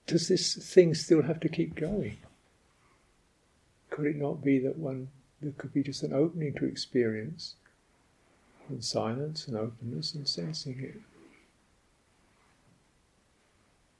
[0.07, 2.17] Does this thing still have to keep going?
[3.89, 5.09] Could it not be that one
[5.41, 7.55] there could be just an opening to experience
[8.69, 11.01] and silence and openness and sensing it?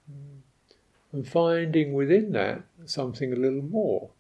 [0.10, 0.40] Hmm.
[1.12, 4.12] And finding within that something a little more.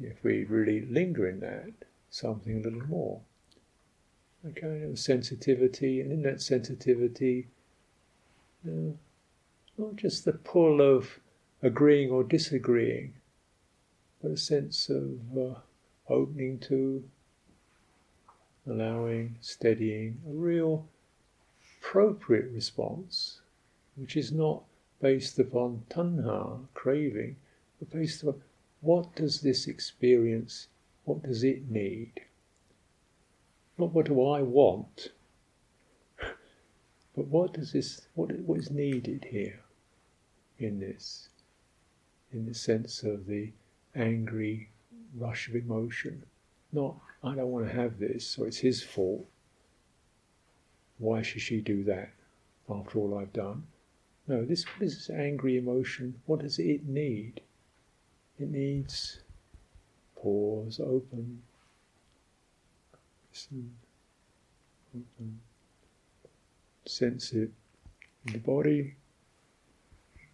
[0.00, 1.72] If we really linger in that,
[2.10, 3.20] something a little more
[4.46, 7.48] a kind of sensitivity, and in that sensitivity,
[8.64, 8.98] you know,
[9.78, 11.18] not just the pull of
[11.62, 13.14] agreeing or disagreeing,
[14.22, 15.54] but a sense of uh,
[16.08, 17.02] opening to,
[18.66, 20.86] allowing, steadying, a real
[21.80, 23.40] appropriate response,
[23.96, 24.62] which is not
[25.00, 27.36] based upon tanha, craving,
[27.78, 28.42] but based upon
[28.80, 30.68] what does this experience,
[31.04, 32.12] what does it need?
[33.78, 35.12] Not what do I want,
[36.18, 39.60] but what does this, what, what is needed here
[40.58, 41.28] in this,
[42.32, 43.52] in the sense of the
[43.94, 44.70] angry
[45.16, 46.22] rush of emotion.
[46.72, 49.26] Not, I don't want to have this, so it's his fault.
[50.98, 52.10] Why should she do that
[52.70, 53.64] after all I've done?
[54.28, 57.40] No, this, this angry emotion, what does it need?
[58.40, 59.20] It needs
[60.20, 61.42] pause, open,
[63.32, 63.72] listen,
[64.94, 65.40] open,
[66.86, 67.50] Sense it
[68.26, 68.94] in the body,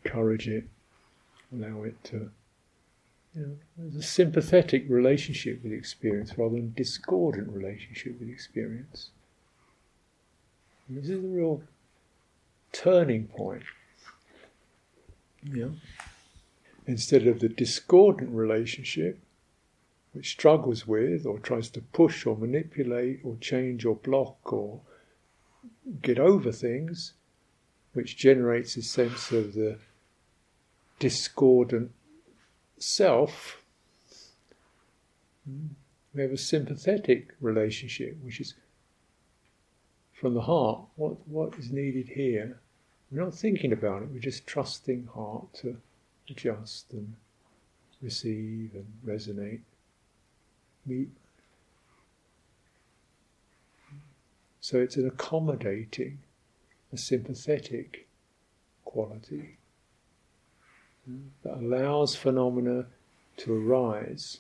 [0.04, 0.64] encourage it,
[1.52, 2.30] allow it to.
[3.34, 9.08] You know, there's a sympathetic relationship with experience rather than discordant relationship with experience.
[10.88, 11.62] And this is a real
[12.72, 13.62] turning point.
[15.42, 15.68] Yeah.
[16.86, 19.18] Instead of the discordant relationship,
[20.12, 24.80] which struggles with or tries to push or manipulate or change or block or
[26.00, 27.14] get over things,
[27.92, 29.78] which generates a sense of the
[30.98, 31.92] discordant
[32.78, 33.62] self,
[36.14, 38.54] we have a sympathetic relationship, which is
[40.12, 40.80] from the heart.
[40.96, 42.60] What what is needed here?
[43.12, 44.08] We're not thinking about it.
[44.10, 45.76] We're just trusting heart to
[46.30, 47.14] adjust and
[48.00, 49.60] receive and resonate
[50.86, 51.10] meet.
[54.60, 56.20] So it's an accommodating,
[56.92, 58.06] a sympathetic
[58.84, 59.56] quality
[61.42, 62.86] that allows phenomena
[63.38, 64.38] to arise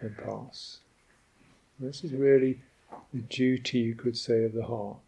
[0.00, 0.78] and pass.
[1.78, 2.60] This is really
[3.12, 4.98] the duty, you could say, of the heart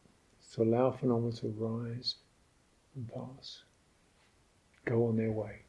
[0.54, 2.16] to allow phenomena to rise
[2.94, 3.62] and pass,
[4.84, 5.60] go on their way.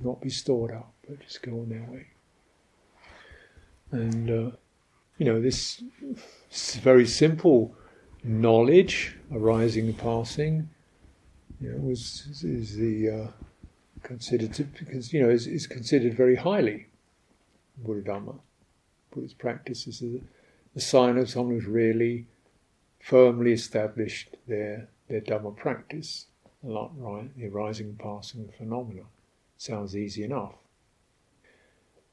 [0.00, 2.06] Not be stored up, but just go on their way.
[3.92, 4.50] And, uh,
[5.18, 5.82] you know, this
[6.80, 7.74] very simple
[8.22, 10.68] knowledge arising and passing,
[11.60, 13.26] you know, was is the uh,
[14.02, 16.86] considered to, because you know is, is considered very highly
[17.78, 18.20] Buddha
[19.10, 20.02] Buddhist practice is
[20.74, 22.26] a sign of someone who's really
[23.00, 26.26] firmly established their their Dhamma practice,
[26.64, 29.02] a lot right, the arising and passing phenomena.
[29.58, 30.54] Sounds easy enough.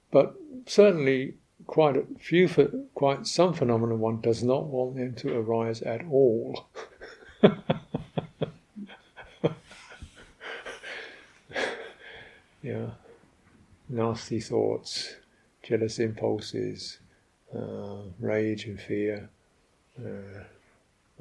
[0.10, 0.36] But
[0.66, 1.36] certainly,
[1.68, 2.50] quite a few,
[2.96, 6.68] quite some phenomena, one does not want them to arise at all.
[12.64, 12.88] yeah,
[13.88, 15.16] nasty thoughts,
[15.62, 17.00] jealous impulses,
[17.56, 19.30] uh, rage and fear.
[20.00, 20.44] Uh,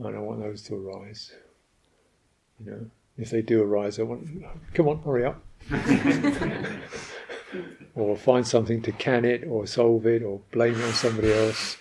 [0.05, 1.33] I don't want those to arise.
[2.65, 4.29] You know, if they do arise, I want,
[4.75, 5.43] come on, hurry up.
[7.95, 11.77] or find something to can it or solve it or blame it on somebody else,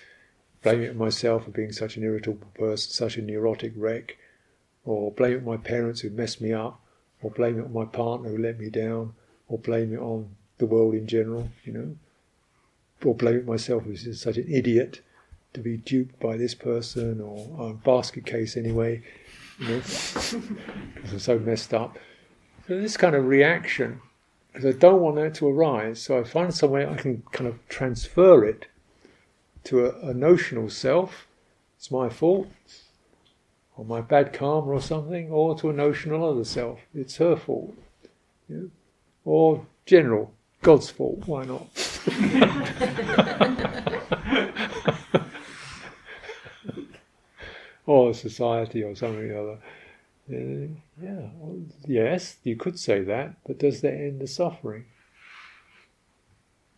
[0.64, 4.18] blame it on myself for being such an irritable person, such a neurotic wreck.
[4.86, 6.80] or blame it on my parents who messed me up,
[7.22, 9.14] or blame it on my partner who let me down,
[9.48, 11.96] or blame it on the world in general, you know,
[13.04, 15.02] or blame it myself as such an idiot
[15.54, 19.02] to be duped by this person, or a basket case anyway,
[19.60, 19.76] you know,
[21.12, 21.98] I'm so messed up.
[22.68, 24.02] So this kind of reaction,
[24.52, 27.48] because I don't want that to arise, so I find some way I can kind
[27.48, 28.66] of transfer it
[29.66, 31.28] to a, a notional self.
[31.78, 32.48] It's my fault
[33.78, 36.80] or my bad karma or something, or to a notional other self.
[36.94, 37.76] It's her fault.
[38.48, 38.70] You know?
[39.26, 40.34] Or general,
[40.66, 41.68] God's fault, why not?
[47.86, 49.60] or society or something or other.
[50.28, 54.86] Uh, yeah, well, yes, you could say that, but does that end the suffering?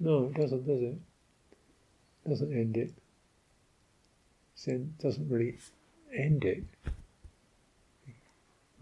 [0.02, 0.98] No, it doesn't, does it?
[2.26, 2.92] it doesn't end it.
[4.66, 5.60] It doesn't really
[6.14, 6.66] end it,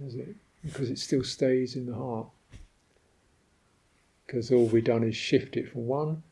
[0.02, 0.36] does it?
[0.64, 2.30] Because it still stays in the heart.
[4.26, 6.24] Because all we've done is shift it from one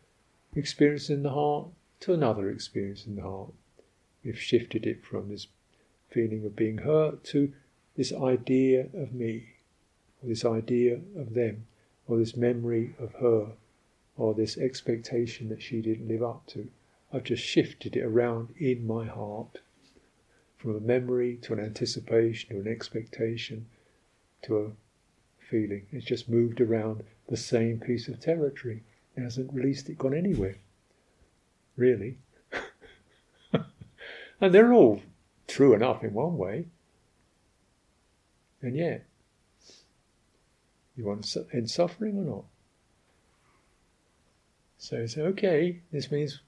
[0.55, 1.67] experience in the heart
[2.01, 3.53] to another experience in the heart.
[4.23, 5.47] We've shifted it from this
[6.09, 7.53] feeling of being hurt to
[7.95, 9.49] this idea of me,
[10.21, 11.67] or this idea of them,
[12.07, 13.53] or this memory of her,
[14.17, 16.69] or this expectation that she didn't live up to.
[17.11, 19.59] I've just shifted it around in my heart
[20.57, 23.67] from a memory to an anticipation to an expectation
[24.43, 24.71] to a
[25.39, 25.85] feeling.
[25.91, 28.84] It's just moved around the same piece of territory.
[29.15, 30.57] It hasn't released it, gone anywhere.
[31.76, 32.17] Really.
[34.41, 35.01] and they're all
[35.47, 36.65] true enough in one way.
[38.61, 39.05] And yet,
[40.95, 42.45] you want to end suffering or not?
[44.78, 46.41] So you say, okay, this means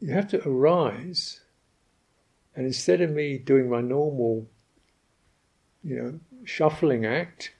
[0.00, 1.40] you have to arise,
[2.54, 4.46] and instead of me doing my normal,
[5.82, 7.52] you know, shuffling act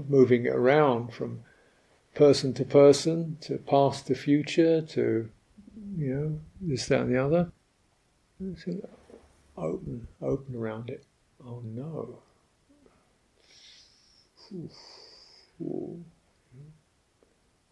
[0.00, 1.44] of moving it around from
[2.14, 5.28] person to person, to past to future, to
[5.96, 7.52] you know this, that, and the other,
[9.56, 11.04] open, open around it.
[11.46, 12.18] Oh no.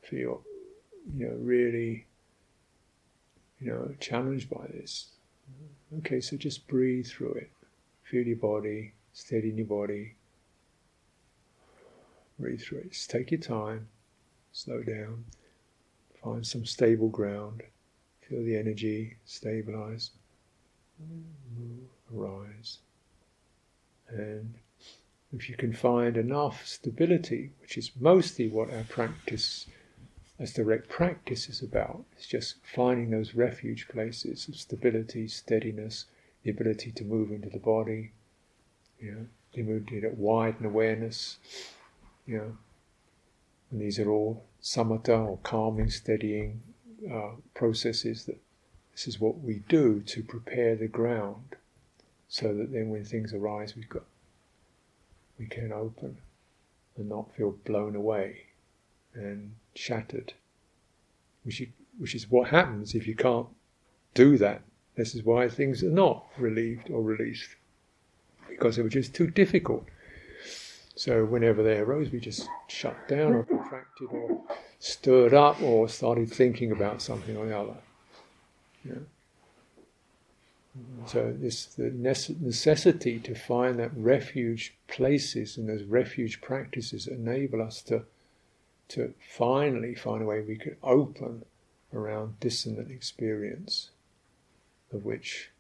[0.03, 0.43] Feel,
[1.16, 2.07] you know, really,
[3.61, 5.09] you know, challenged by this.
[5.99, 7.51] Okay, so just breathe through it.
[8.05, 10.14] Feel your body, steady in your body.
[12.39, 12.93] Breathe through it.
[12.93, 13.89] Just take your time,
[14.53, 15.24] slow down,
[16.22, 17.62] find some stable ground,
[18.28, 20.11] feel the energy stabilize,
[20.99, 22.78] move, arise.
[24.09, 24.55] And
[25.32, 29.66] if you can find enough stability, which is mostly what our practice
[30.39, 36.05] as direct practice is about, it's just finding those refuge places of stability, steadiness,
[36.45, 38.12] the ability to move into the body,
[39.01, 41.39] you know, the ability to widen awareness,
[42.37, 42.57] know.
[43.70, 46.62] And these are all samatha or calming, steadying
[47.11, 48.39] uh, processes that
[48.93, 51.57] this is what we do to prepare the ground
[52.29, 54.03] so that then when things arise, we've got
[55.39, 56.18] we can open
[56.97, 58.47] and not feel blown away
[59.14, 60.33] and shattered,
[61.45, 61.68] which you,
[61.99, 63.47] which is what happens if you can't
[64.14, 64.62] do that.
[64.97, 67.55] This is why things are not relieved or released
[68.49, 69.87] because they were just too difficult.
[70.99, 74.42] So whenever they arose, we just shut down or contracted or
[74.80, 77.76] stirred up or started thinking about something or the other.
[78.84, 78.94] Yeah.
[81.07, 87.80] So this the necessity to find that refuge places and those refuge practices enable us
[87.82, 88.03] to
[88.88, 91.44] to finally find a way we can open
[91.94, 93.90] around dissonant experience,
[94.92, 95.51] of which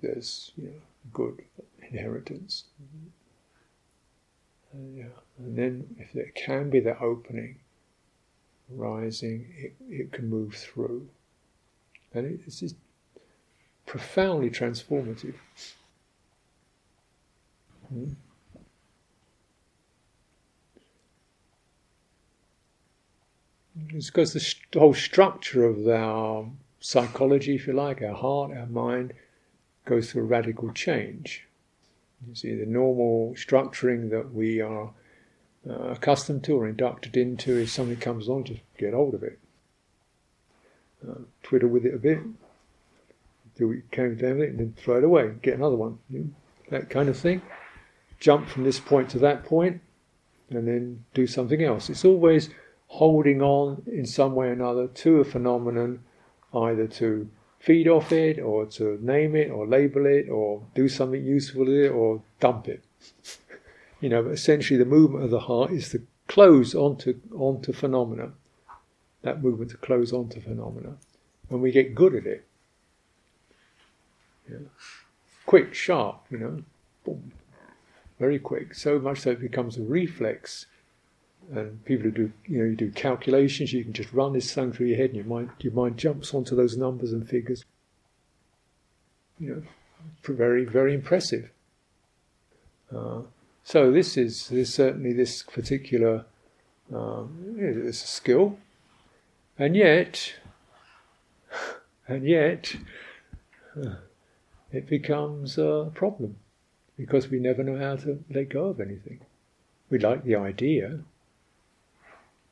[0.00, 1.44] there's you know good
[1.88, 2.64] inheritance.
[4.74, 5.04] Uh, yeah,
[5.38, 7.56] and then if there can be that opening,
[8.68, 11.08] rising, it, it can move through,
[12.14, 12.76] and it's just
[13.86, 15.34] profoundly transformative.
[17.88, 18.12] Hmm?
[23.90, 26.46] It's because the, st- the whole structure of our
[26.80, 29.12] psychology, if you like, our heart, our mind,
[29.84, 31.46] goes through a radical change.
[32.28, 34.90] You see, the normal structuring that we are
[35.68, 39.38] uh, accustomed to or inducted into, if something comes along, just get hold of it.
[41.08, 42.20] Uh, twiddle with it a bit,
[43.56, 45.98] do you can down with it, and then throw it away, get another one.
[46.08, 46.30] You know,
[46.70, 47.42] that kind of thing.
[48.20, 49.80] Jump from this point to that point,
[50.50, 51.90] and then do something else.
[51.90, 52.50] It's always
[52.86, 56.04] holding on in some way or another to a phenomenon,
[56.54, 57.28] either to
[57.62, 61.68] feed off it or to name it or label it or do something useful with
[61.68, 62.82] it or dump it.
[64.00, 68.32] you know, essentially the movement of the heart is to close onto onto phenomena.
[69.22, 70.96] That movement to close onto phenomena.
[71.48, 72.44] When we get good at it.
[74.50, 74.66] Yeah.
[75.46, 76.62] Quick, sharp, you know.
[77.04, 77.30] Boom.
[78.18, 78.74] Very quick.
[78.74, 80.66] So much so it becomes a reflex
[81.52, 84.72] and people who do you know you do calculations you can just run this thing
[84.72, 87.64] through your head and your mind your mind jumps onto those numbers and figures.
[89.38, 89.62] You know
[90.24, 91.50] very very impressive.
[92.94, 93.22] Uh,
[93.64, 96.24] so this is this certainly this particular
[96.92, 98.58] um, it's a skill.
[99.58, 100.34] And yet
[102.08, 102.76] and yet
[104.72, 106.36] it becomes a problem
[106.96, 109.20] because we never know how to let go of anything.
[109.90, 111.00] We like the idea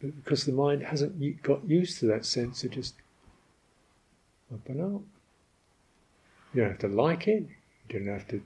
[0.00, 2.94] because the mind hasn't got used to that sense of just
[4.52, 5.02] open up.
[6.54, 7.46] You don't have to like it,
[7.88, 8.42] you don't have to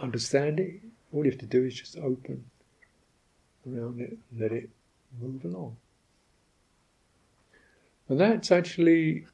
[0.00, 0.80] understand it.
[1.12, 2.44] All you have to do is just open
[3.66, 4.68] around it, let it
[5.20, 5.76] move along.
[8.08, 9.26] And that's actually,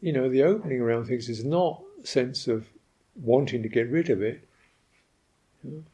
[0.00, 2.66] you know, the opening around things is not a sense of
[3.22, 4.46] wanting to get rid of it.
[5.62, 5.84] You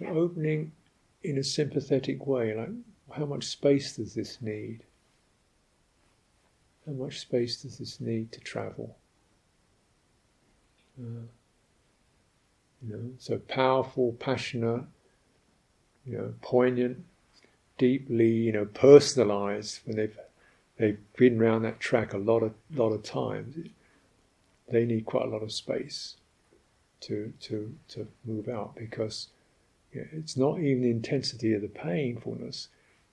[0.00, 0.72] know, opening
[1.24, 2.70] in a sympathetic way, like
[3.16, 4.80] how much space does this need?
[6.86, 8.96] How much space does this need to travel?
[10.98, 11.26] Uh,
[12.86, 14.84] you know, so powerful, passionate,
[16.04, 17.04] you know, poignant,
[17.78, 19.80] deeply, you know, personalized.
[19.84, 20.18] When they've
[20.78, 23.56] they've been around that track a lot of lot of times,
[24.68, 26.16] they need quite a lot of space
[27.00, 29.28] to to to move out because
[29.92, 32.68] you know, it's not even the intensity of the painfulness;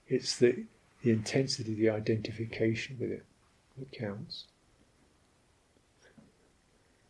[0.08, 0.64] it's the,
[1.02, 3.24] the intensity, the identification with it
[3.78, 4.44] that counts.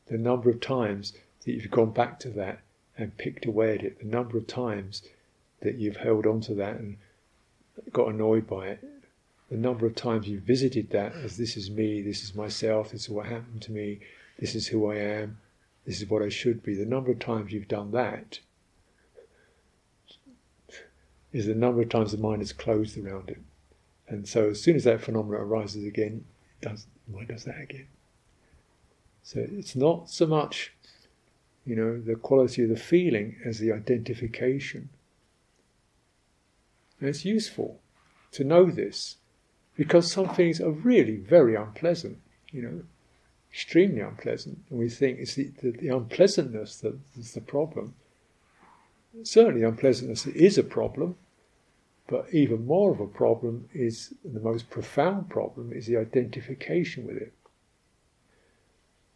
[0.07, 1.13] The number of times
[1.45, 2.61] that you've gone back to that
[2.97, 5.03] and picked away at it, the number of times
[5.61, 6.97] that you've held on to that and
[7.93, 8.85] got annoyed by it,
[9.51, 13.03] the number of times you've visited that as this is me, this is myself, this
[13.03, 14.01] is what happened to me,
[14.39, 15.39] this is who I am,
[15.87, 18.41] this is what I should be, the number of times you've done that
[21.35, 23.41] is the number of times the mind is closed around it.
[24.09, 26.25] And so as soon as that phenomenon arises again,
[26.63, 27.89] it does the mind does that again.
[29.25, 30.73] So it's not so much,
[31.67, 34.91] you know, the quality of the feeling as the identification.
[37.01, 37.81] And it's useful
[38.33, 39.17] to know this
[39.77, 42.19] because some things are really very unpleasant,
[42.53, 42.83] you know,
[43.51, 44.59] extremely unpleasant.
[44.71, 47.95] And we think it's the, the, the unpleasantness that is the problem.
[49.23, 51.17] Certainly, unpleasantness is a problem,
[52.07, 57.17] but even more of a problem is the most profound problem is the identification with
[57.17, 57.33] it.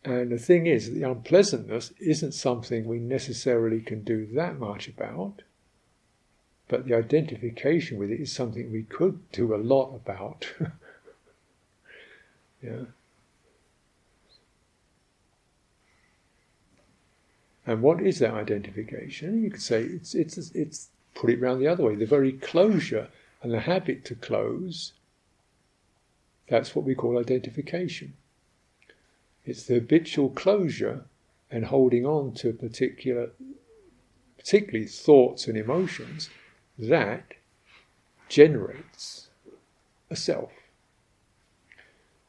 [0.04, 5.42] And the thing is, the unpleasantness isn't something we necessarily can do that much about,
[6.68, 10.46] but the identification with it is something we could do a lot about.
[12.62, 12.84] yeah.
[17.66, 19.42] And what is that identification?
[19.42, 20.88] You could say it's it's it's
[21.18, 21.96] put it round the other way.
[21.96, 23.08] The very closure
[23.42, 24.92] and the habit to close,
[26.48, 28.14] that's what we call identification.
[29.44, 31.04] It's the habitual closure
[31.50, 33.30] and holding on to particular,
[34.36, 36.30] particularly thoughts and emotions,
[36.78, 37.34] that
[38.28, 39.28] generates
[40.10, 40.52] a self.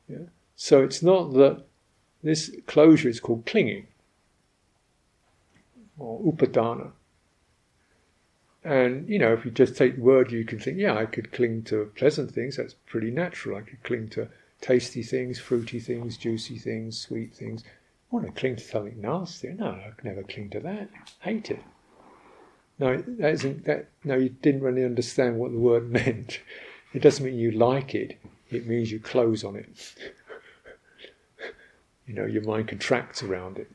[0.08, 0.30] Yeah?
[0.56, 1.64] So it's not that
[2.24, 3.88] this closure is called clinging
[5.98, 6.92] or upadana.
[8.64, 11.32] And, you know, if you just take the word, you can think, yeah, I could
[11.32, 12.58] cling to pleasant things.
[12.58, 13.58] That's pretty natural.
[13.58, 14.28] I could cling to
[14.60, 17.64] tasty things, fruity things, juicy things, sweet things.
[18.12, 19.50] I want to cling to something nasty.
[19.50, 20.90] No, I could never cling to that.
[21.22, 21.64] Hate it.
[22.80, 23.90] No, that isn't that.
[24.04, 26.40] No, you didn't really understand what the word meant.
[26.94, 28.20] It doesn't mean you like it.
[28.50, 29.96] It means you close on it.
[32.08, 33.70] you know, your mind contracts around it.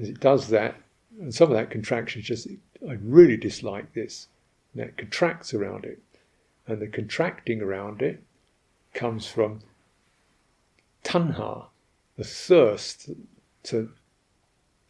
[0.00, 0.74] As it does that,
[1.20, 2.48] and some of that contraction is just
[2.88, 4.28] I really dislike this.
[4.72, 6.00] And that contracts around it.
[6.66, 8.22] And the contracting around it
[8.94, 9.60] comes from
[11.04, 11.66] tanha,
[12.16, 13.10] the thirst
[13.64, 13.90] to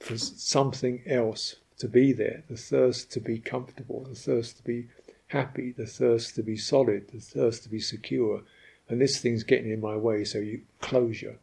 [0.00, 4.88] for something else to be there, the thirst to be comfortable, the thirst to be
[5.28, 8.42] happy, the thirst to be solid, the thirst to be secure.
[8.88, 11.38] And this thing's getting in my way, so you closure.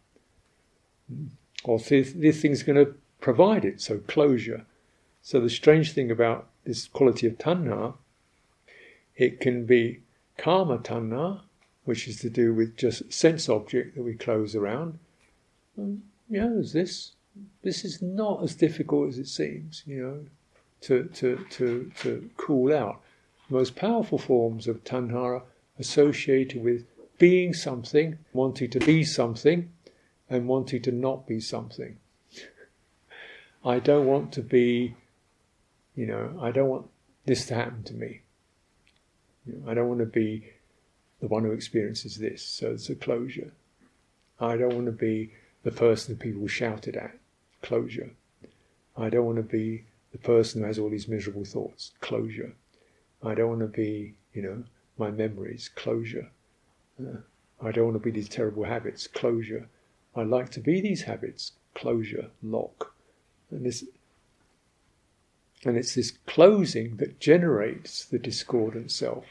[1.63, 4.65] Or this, this thing's going to provide it, so closure.
[5.21, 7.95] So the strange thing about this quality of tanha,
[9.15, 10.01] it can be
[10.37, 11.41] kama tanha,
[11.85, 14.99] which is to do with just sense object that we close around.
[15.79, 15.99] Mm,
[16.29, 17.11] you know, there's this.
[17.63, 20.25] This is not as difficult as it seems, you know,
[20.81, 23.01] to, to, to, to cool out.
[23.49, 25.43] The most powerful forms of tanha are
[25.77, 26.85] associated with
[27.17, 29.71] being something, wanting to be something,
[30.29, 31.97] and wanting to not be something.
[33.65, 34.95] I don't want to be,
[35.99, 36.87] you know, I don't want
[37.25, 38.21] this to happen to me.
[39.45, 40.45] You know, I don't want to be
[41.19, 43.51] the one who experiences this, so it's a closure.
[44.39, 45.33] I don't want to be
[45.63, 47.17] the person that people shouted at,
[47.61, 48.11] closure.
[48.95, 49.83] I don't want to be
[50.13, 52.53] the person who has all these miserable thoughts, closure.
[53.21, 54.63] I don't want to be, you know,
[54.97, 56.29] my memories, closure.
[56.97, 57.17] Uh,
[57.61, 59.67] I don't want to be these terrible habits, closure.
[60.15, 62.93] I like to be these habits, closure, lock.
[63.51, 63.83] And this
[65.65, 69.25] and it's this closing that generates the discordant self.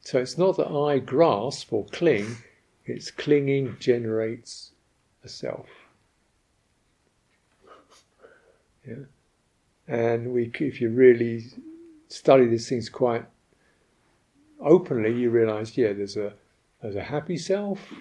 [0.00, 2.36] So it's not that I grasp or cling,
[2.84, 4.72] it's clinging generates
[5.24, 5.66] a self.
[8.86, 9.04] Yeah.
[9.88, 11.44] And we, if you really
[12.08, 13.24] study these things quite
[14.60, 16.34] openly, you realize, yeah, there's a
[16.82, 17.92] there's a happy self,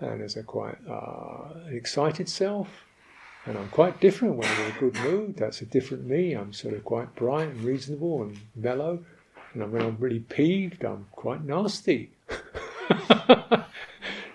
[0.00, 2.68] and there's a quite uh, excited self,
[3.46, 5.36] and I'm quite different when I'm in a good mood.
[5.36, 6.32] That's a different me.
[6.32, 9.04] I'm sort of quite bright and reasonable and mellow.
[9.54, 12.12] And when I'm really peeved, I'm quite nasty.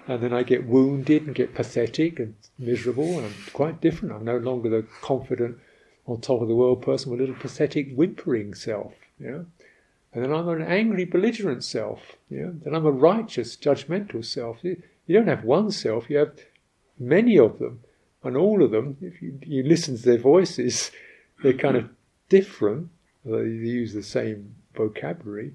[0.07, 4.15] and then I get wounded and get pathetic and miserable, and I'm quite different.
[4.15, 5.57] I'm no longer the confident,
[6.05, 8.93] on top of the world person with a little pathetic, whimpering self.
[9.19, 9.45] You know?
[10.13, 12.17] And then I'm an angry, belligerent self.
[12.29, 12.55] You know?
[12.63, 14.63] Then I'm a righteous, judgmental self.
[14.63, 16.33] You, you don't have one self, you have
[16.99, 17.81] many of them.
[18.23, 20.91] And all of them, if you, you listen to their voices,
[21.41, 21.89] they're kind of
[22.29, 22.89] different.
[23.25, 25.53] They use the same vocabulary,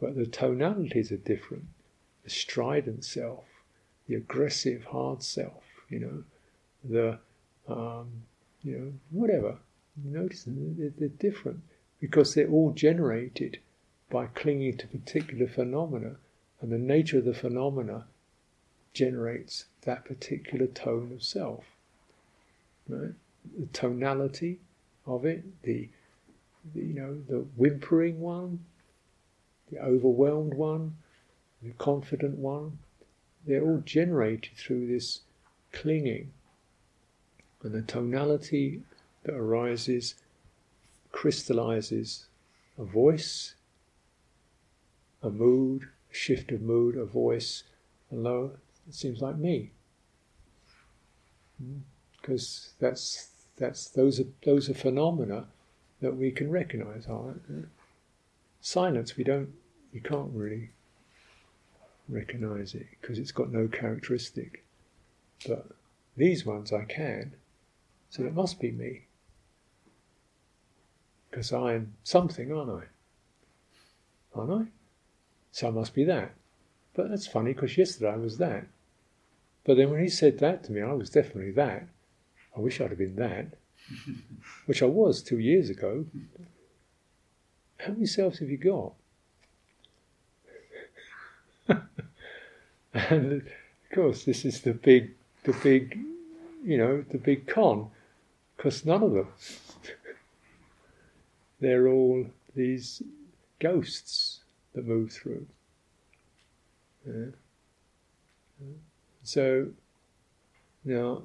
[0.00, 1.64] but the tonalities are different.
[2.24, 3.44] The strident self,
[4.08, 6.24] the aggressive, hard self, you know,
[6.84, 7.18] the,
[7.68, 8.08] um,
[8.62, 9.58] you know, whatever.
[10.02, 11.60] Notice they're, they're different
[12.00, 13.58] because they're all generated
[14.10, 16.16] by clinging to particular phenomena,
[16.60, 18.04] and the nature of the phenomena
[18.92, 21.64] generates that particular tone of self.
[22.88, 23.12] Right?
[23.58, 24.58] The tonality
[25.06, 25.88] of it, the,
[26.74, 28.64] the you know the whimpering one,
[29.70, 30.96] the overwhelmed one,
[31.62, 32.78] the confident one,
[33.46, 35.20] they're all generated through this
[35.72, 36.32] clinging.
[37.62, 38.82] And the tonality
[39.24, 40.14] that arises
[41.12, 42.26] crystallizes
[42.78, 43.54] a voice,
[45.22, 47.64] a mood, a shift of mood, a voice,
[48.10, 48.52] and lo,
[48.88, 49.70] it seems like me.
[51.58, 51.78] Hmm.
[52.22, 55.46] Because that's that's those are those are phenomena
[56.00, 57.68] that we can recognize, aren't they?
[58.60, 59.52] Silence we don't
[59.92, 60.70] we can't really
[62.08, 64.64] recognize it because it's got no characteristic.
[65.46, 65.66] But
[66.16, 67.34] these ones I can.
[68.10, 69.02] So it must be me.
[71.30, 74.38] Because I'm something, aren't I?
[74.38, 74.70] Aren't I?
[75.50, 76.34] So I must be that.
[76.94, 78.66] But that's funny because yesterday I was that.
[79.64, 81.86] But then when he said that to me, I was definitely that.
[82.56, 83.54] I wish I'd have been that,
[84.66, 86.06] which I was two years ago.
[87.78, 88.92] How many selves have you got?
[92.94, 95.98] and of course, this is the big, the big,
[96.64, 97.90] you know, the big con,
[98.56, 99.28] because none of them.
[101.60, 103.02] They're all these
[103.60, 104.40] ghosts
[104.74, 105.46] that move through.
[107.06, 107.30] Yeah.
[109.22, 109.68] So
[110.84, 111.22] now,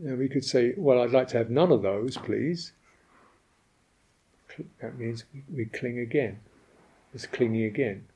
[0.00, 2.72] now we could say, well, I'd like to have none of those, please.
[4.80, 6.40] That means we cling again.
[7.14, 8.06] It's clinging again,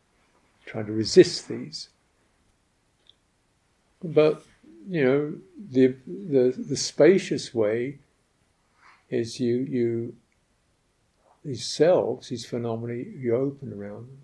[0.64, 1.88] trying to resist these.
[4.02, 4.44] But
[4.88, 5.34] you know,
[5.70, 7.98] the the the spacious way
[9.10, 10.14] is you you
[11.44, 14.18] these selves, these phenomena, you open around them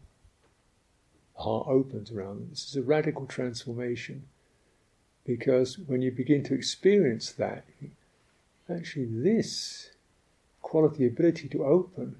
[1.43, 2.47] heart opens around them.
[2.51, 4.25] This is a radical transformation
[5.27, 7.65] because when you begin to experience that,
[8.69, 9.91] actually, this
[10.61, 12.17] quality, ability to open,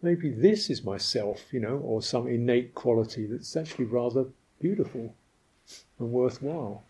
[0.00, 4.26] maybe this is myself, you know, or some innate quality that's actually rather
[4.60, 5.14] beautiful
[5.98, 6.84] and worthwhile.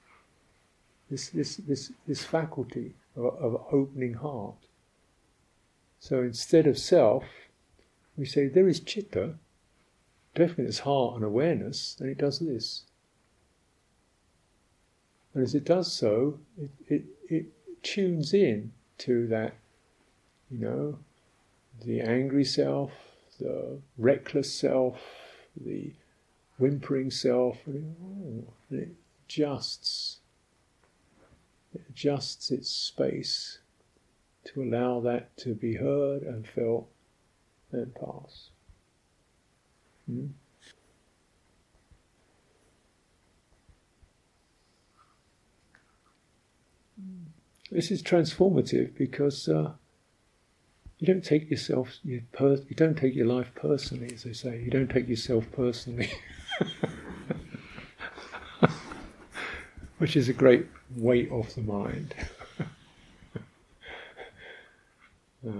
[1.11, 4.57] This, this, this, this faculty of, of opening heart.
[6.01, 7.25] So instead of self,
[8.17, 9.35] we say there is chitta,
[10.35, 12.83] definitely its heart and awareness, and it does this.
[15.35, 17.47] And as it does so, it, it, it
[17.83, 19.55] tunes in to that,
[20.51, 20.99] you know,
[21.85, 22.93] the angry self,
[23.41, 25.01] the reckless self,
[25.61, 25.91] the
[26.59, 28.89] whimpering self, and it, oh, and it
[29.27, 30.19] adjusts
[31.89, 33.59] adjusts its space
[34.45, 36.89] to allow that to be heard and felt
[37.73, 38.51] and pass.
[40.07, 40.27] Hmm?
[47.71, 49.73] This is transformative because uh,
[50.99, 54.63] you don't take yourself, you, per- you don't take your life personally, as they say.
[54.63, 56.11] You don't take yourself personally,
[59.99, 62.15] which is a great weight off the mind.
[65.47, 65.51] uh,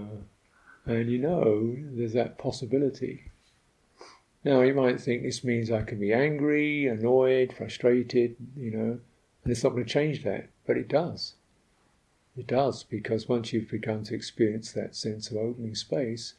[0.85, 3.31] and you know there's that possibility.
[4.43, 8.99] Now you might think this means I can be angry, annoyed, frustrated, you know,
[9.43, 11.35] and it's not going to change that, but it does.
[12.37, 16.33] It does, because once you've begun to experience that sense of opening space,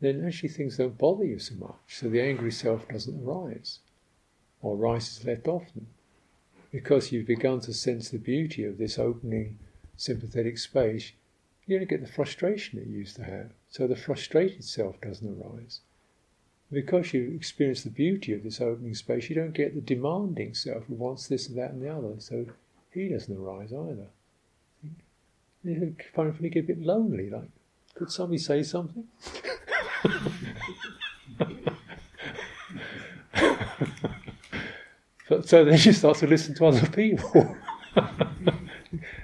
[0.00, 1.74] then actually things don't bother you so much.
[1.88, 3.80] So the angry self doesn't arise,
[4.62, 5.88] or rises less often,
[6.70, 9.58] because you've begun to sense the beauty of this opening
[9.96, 11.12] sympathetic space.
[11.66, 13.50] You don't get the frustration you used to have.
[13.68, 15.80] So the frustrated self doesn't arise.
[16.70, 20.84] Because you experience the beauty of this opening space, you don't get the demanding self
[20.84, 22.14] who wants this and that and the other.
[22.18, 22.46] So
[23.02, 24.06] he doesn't arise either
[25.64, 27.30] you finally get a bit lonely.
[27.30, 27.48] Like,
[27.94, 29.04] could somebody say something?
[35.28, 37.56] so, so then you start to listen to other people.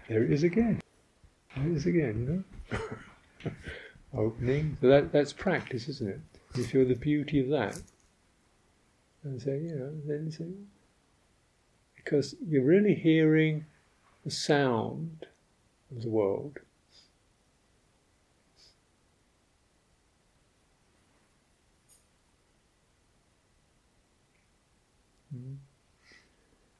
[0.09, 0.81] there it is again.
[1.57, 3.51] There it is again, you know?
[4.17, 4.77] Opening.
[4.81, 6.21] So that, that's practice, isn't it?
[6.57, 7.81] You feel the beauty of that.
[9.25, 10.45] And say, you know, then say,
[12.05, 13.65] because you're really hearing
[14.25, 15.27] the sound
[15.91, 16.59] of the world.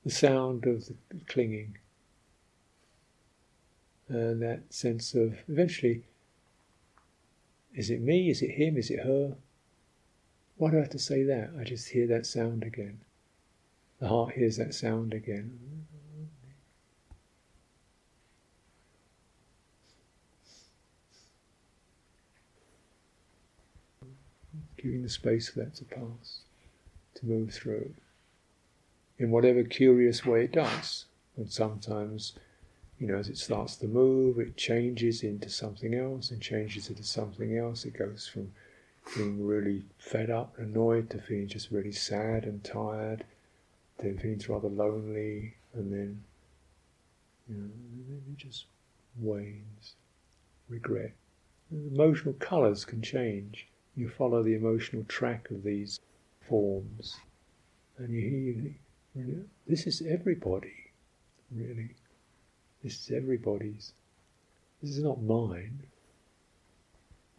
[0.05, 0.95] The sound of the
[1.27, 1.79] clinging
[4.09, 6.05] and that sense of eventually
[7.75, 9.37] is it me, is it him, is it her?
[10.57, 11.51] Why do I have to say that?
[11.59, 13.01] I just hear that sound again.
[14.01, 15.59] The heart hears that sound again.
[24.85, 26.41] giving the space for that to pass,
[27.15, 27.95] to move through,
[29.19, 31.07] in whatever curious way it does.
[31.37, 32.35] And sometimes,
[32.99, 37.03] you know, as it starts to move, it changes into something else and changes into
[37.03, 37.87] something else.
[37.87, 38.53] It goes from
[39.17, 43.25] being really fed up, annoyed, to feeling just really sad and tired,
[43.99, 46.23] then feeling rather lonely, and then,
[47.49, 48.67] you know, it just
[49.19, 49.95] wanes.
[50.69, 51.13] Regret.
[51.71, 53.67] emotional colours can change
[53.97, 56.01] you follow the emotional track of these
[56.41, 57.17] forms,
[57.97, 58.75] and you
[59.15, 60.93] hear, this is everybody,
[61.55, 61.91] really.
[62.83, 63.93] This is everybody's.
[64.83, 65.85] This is not mine.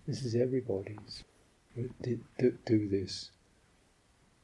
[0.08, 1.24] This is everybody's.
[1.76, 3.32] Do, do, do this.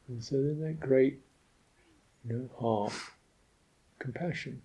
[0.07, 1.21] And so then that great
[2.27, 2.93] you know, heart,
[3.99, 4.61] compassion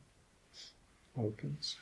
[1.19, 1.77] opens.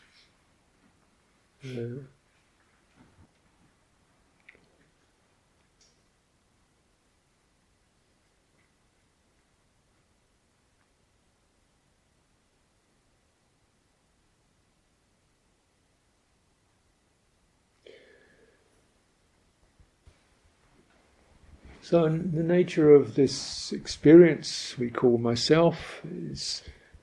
[21.84, 26.62] So, the nature of this experience we call myself is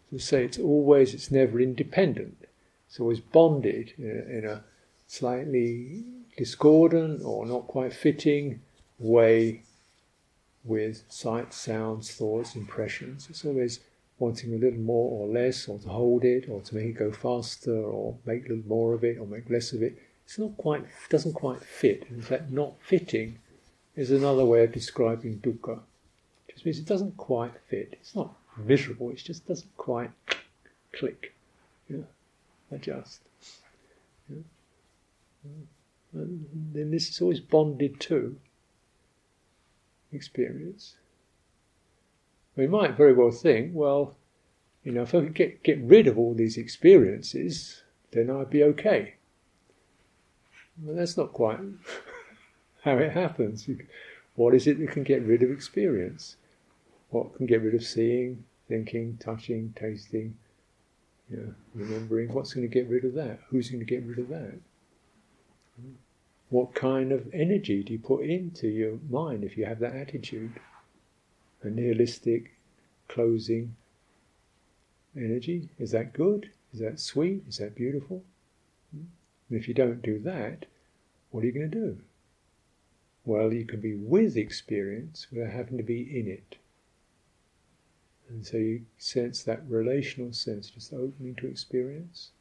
[0.10, 2.48] to say it's always, it's never independent.
[2.88, 4.64] It's always bonded uh, in a,
[5.06, 6.04] slightly
[6.36, 8.62] discordant or not quite fitting
[8.98, 9.62] way
[10.64, 13.28] with sights, sounds, thoughts, impressions.
[13.30, 13.82] It's always
[14.18, 17.12] wanting a little more or less, or to hold it, or to make it go
[17.12, 20.02] faster, or make a little more of it, or make less of it.
[20.26, 22.08] It's not quite, doesn't quite fit.
[22.10, 23.38] In fact, not fitting
[23.96, 25.80] is another way of describing dukkha.
[26.50, 27.90] Just means it doesn't quite fit.
[27.94, 30.12] It's not miserable, it just doesn't quite
[30.94, 31.34] click,
[31.90, 32.08] you know,
[32.76, 33.22] adjust.
[34.30, 34.44] You
[35.46, 35.52] know.
[36.14, 38.36] And then this is always bonded to
[40.12, 40.96] experience.
[42.56, 44.16] We might very well think, well,
[44.84, 47.82] you know, if I could get, get rid of all these experiences,
[48.12, 49.16] then I'd be okay.
[50.78, 51.60] But that's not quite
[52.82, 53.68] how it happens.
[54.36, 56.36] What is it that can get rid of experience?
[57.10, 60.36] What can get rid of seeing, thinking, touching, tasting,
[61.30, 62.34] you know, remembering?
[62.34, 63.40] What's going to get rid of that?
[63.50, 64.60] Who's going to get rid of that?
[66.50, 70.60] What kind of energy do you put into your mind if you have that attitude?
[71.64, 72.52] A nihilistic,
[73.08, 73.76] closing
[75.16, 75.70] energy?
[75.80, 76.50] Is that good?
[76.74, 77.44] Is that sweet?
[77.48, 78.24] Is that beautiful?
[78.94, 79.04] Hmm?
[79.50, 80.66] And if you don't do that,
[81.30, 81.98] what are you going to do?
[83.24, 86.58] Well, you can be with experience without having to be in it.
[88.30, 92.32] And so you sense that relational sense, just opening to experience,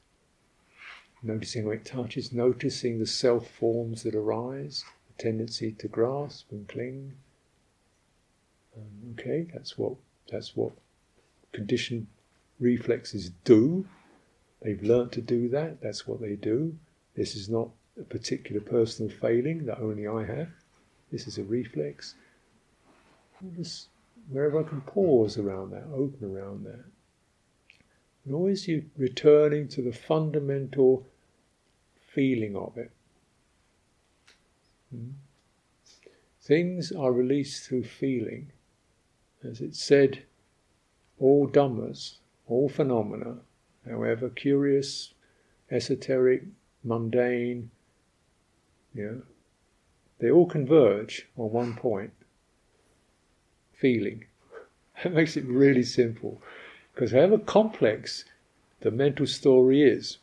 [1.23, 6.69] noticing how it touches, noticing the self forms that arise, the tendency to grasp and
[6.69, 7.13] cling.
[8.77, 9.97] Um, okay, that's what
[10.31, 10.73] that's what
[11.53, 12.07] conditioned
[12.61, 13.85] reflexes do.
[14.63, 15.81] They've learnt to do that.
[15.81, 16.79] That's what they do.
[17.17, 20.51] This is not a particular personal failing that only I have.
[21.11, 22.15] This is a reflex.
[23.57, 23.89] Just
[24.29, 26.85] wherever I can pause around that, open around that.
[28.25, 31.07] And always you returning to the fundamental
[32.15, 32.91] feeling of it.
[34.91, 35.11] Hmm?
[36.43, 38.53] Things are released through feeling.
[39.43, 40.25] As it said,
[41.19, 43.39] all dhammas, all phenomena,
[43.89, 45.15] however curious,
[45.71, 46.43] esoteric,
[46.85, 47.71] mundane,
[48.95, 49.23] know,
[50.21, 52.13] they all converge on one point
[53.73, 54.25] feeling.
[55.03, 56.43] That makes it really simple.
[56.93, 58.27] Because however complex
[58.81, 60.19] the mental story is,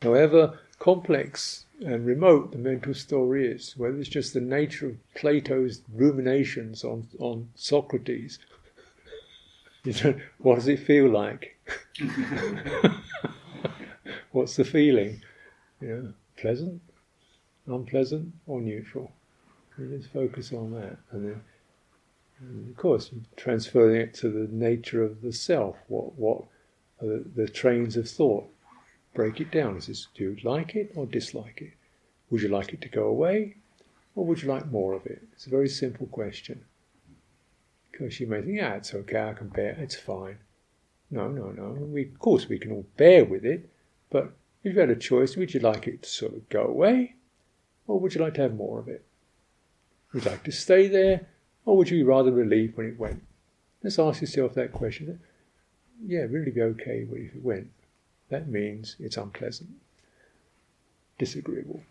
[0.00, 5.82] however complex and remote the mental story is, whether it's just the nature of Plato's
[5.92, 8.38] ruminations on, on Socrates,
[9.84, 11.58] you know, what does it feel like?
[14.32, 15.20] What's the feeling?
[15.82, 16.80] You know, pleasant,
[17.66, 19.12] unpleasant, or neutral?
[19.78, 21.40] You just focus on that, and then
[22.40, 25.76] and of course, transferring it to the nature of the self.
[25.88, 26.44] What what
[27.00, 28.48] are the, the trains of thought?
[29.14, 29.76] Break it down.
[29.76, 31.72] Is this, do you like it or dislike it?
[32.30, 33.56] Would you like it to go away,
[34.16, 35.22] or would you like more of it?
[35.32, 36.64] It's a very simple question.
[37.92, 40.38] Because you may think, yeah, it's okay, I can bear it, it's fine.
[41.12, 41.70] No, no, no.
[41.70, 43.70] We, of course, we can all bear with it,
[44.10, 44.32] but
[44.64, 47.14] if you had a choice, would you like it to sort of go away,
[47.86, 49.04] or would you like to have more of it?
[50.12, 51.26] Would you like to stay there,
[51.64, 53.22] or would you be rather relieved when it went?
[53.82, 55.20] Let's ask yourself that question.
[56.06, 57.70] Yeah, really be okay if it went.
[58.30, 59.70] That means it's unpleasant,
[61.18, 61.82] disagreeable.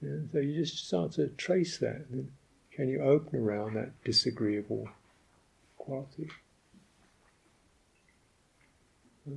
[0.00, 2.06] Yeah, so you just start to trace that.
[2.72, 4.88] Can you open around that disagreeable
[5.76, 6.30] quality?
[9.28, 9.32] Uh,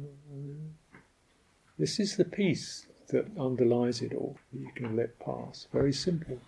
[1.78, 5.68] this is the peace that underlies it all, that you can let pass.
[5.72, 6.40] Very simple.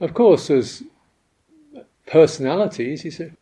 [0.00, 0.82] Of course, as
[2.06, 3.36] personalities, said,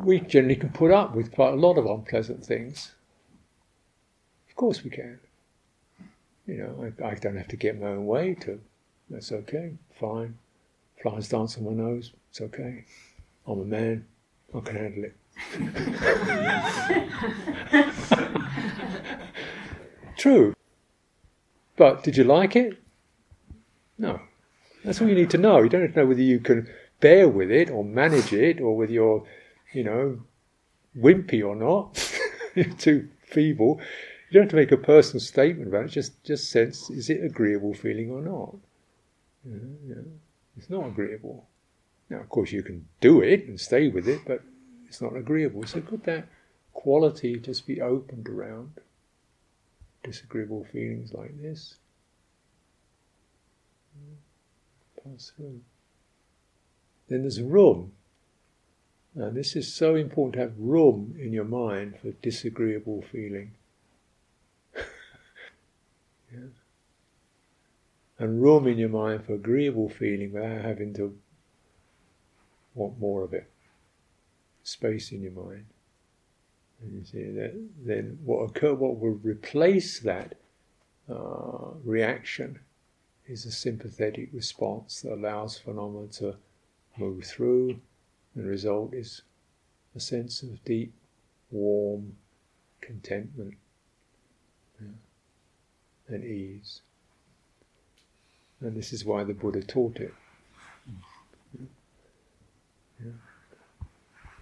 [0.00, 2.92] we generally can put up with quite a lot of unpleasant things.
[4.48, 5.20] Of course we can.
[6.46, 8.60] You know, I, I don't have to get my own way to.
[9.10, 10.38] That's okay, fine.
[11.02, 12.84] Flies dance on my nose, it's okay.
[13.46, 14.06] I'm a man,
[14.54, 15.16] I can handle it.
[20.22, 20.54] True.
[21.76, 22.78] But did you like it?
[23.98, 24.20] No.
[24.84, 25.60] That's all you need to know.
[25.60, 26.68] You don't have to know whether you can
[27.00, 29.26] bear with it or manage it or whether you're,
[29.72, 30.20] you know,
[30.96, 32.08] wimpy or not,
[32.78, 33.80] too feeble.
[34.30, 35.88] You don't have to make a personal statement about it.
[35.88, 38.54] Just, just sense is it agreeable feeling or not.
[40.56, 41.48] It's not agreeable.
[42.10, 44.40] Now, of course, you can do it and stay with it, but
[44.86, 45.66] it's not agreeable.
[45.66, 46.28] So could that
[46.74, 48.74] quality just be opened around
[50.02, 51.76] disagreeable feelings like this?
[55.04, 55.60] pass through.
[57.08, 57.92] Then there's room.
[59.14, 63.52] Now, this is so important to have room in your mind for disagreeable feeling.
[66.32, 66.48] yeah.
[68.18, 71.18] And room in your mind for agreeable feeling without having to
[72.74, 73.50] want more of it.
[74.62, 75.66] Space in your mind.
[76.84, 77.54] You see that
[77.84, 80.36] then what occur, what will replace that
[81.08, 82.60] uh, reaction
[83.26, 86.36] is a sympathetic response that allows phenomena to
[86.96, 87.80] move through.
[88.34, 89.22] And the result is
[89.94, 90.92] a sense of deep,
[91.50, 92.16] warm
[92.80, 93.54] contentment
[94.80, 94.88] yeah,
[96.08, 96.80] and ease.
[98.60, 100.14] And this is why the Buddha taught it.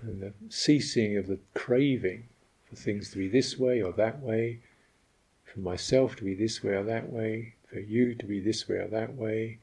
[0.02, 2.28] And the ceasing of the craving
[2.68, 4.60] for things to be this way or that way,
[5.44, 8.76] for myself to be this way or that way, for you to be this way
[8.76, 9.58] or that way,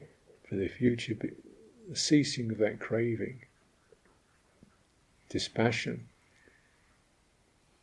[0.48, 3.40] for the future, the ceasing of that craving,
[5.28, 6.06] dispassion,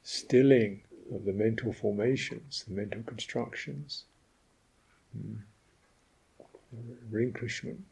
[0.04, 0.82] stilling
[1.14, 4.06] of the mental formations, the mental constructions,
[5.18, 5.38] mm.
[7.12, 7.84] relinquishment,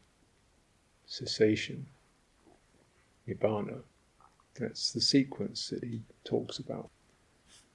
[1.06, 1.86] cessation,
[3.28, 3.82] nibbana.
[4.60, 6.90] That's the sequence that he talks about.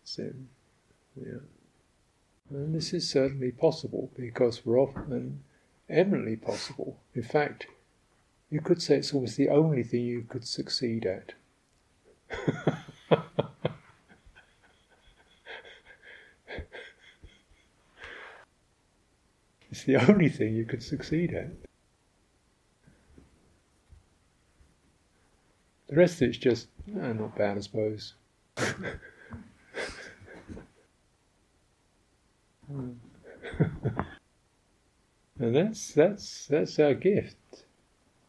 [0.06, 0.48] Zen.
[1.16, 1.40] Yeah.
[2.50, 5.42] And this is certainly possible because we're often
[5.88, 7.00] eminently possible.
[7.14, 7.66] In fact,
[8.50, 11.34] you could say it's almost the only thing you could succeed at.
[19.70, 21.67] it's the only thing you could succeed at.
[25.88, 28.14] The rest of it's just eh, not bad, I suppose.
[32.68, 33.00] and
[35.38, 37.36] that's that's that's our gift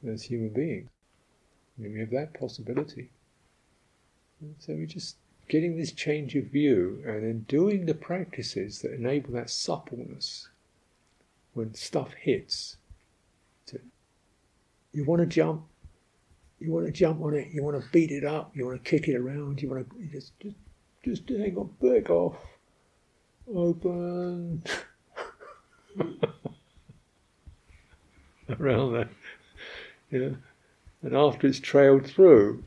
[0.07, 0.89] as human beings.
[1.77, 3.09] we have that possibility.
[4.59, 5.17] So we're just
[5.49, 10.47] getting this change of view and then doing the practices that enable that suppleness
[11.53, 12.77] when stuff hits.
[13.67, 13.81] To,
[14.93, 15.63] you want to jump,
[16.59, 18.89] you want to jump on it, you want to beat it up, you want to
[18.89, 20.55] kick it around, you want to just just
[21.03, 22.35] just hang on, back off,
[23.53, 24.63] open.
[28.59, 29.09] around that
[30.17, 30.35] know,
[31.01, 32.63] and after it's trailed through,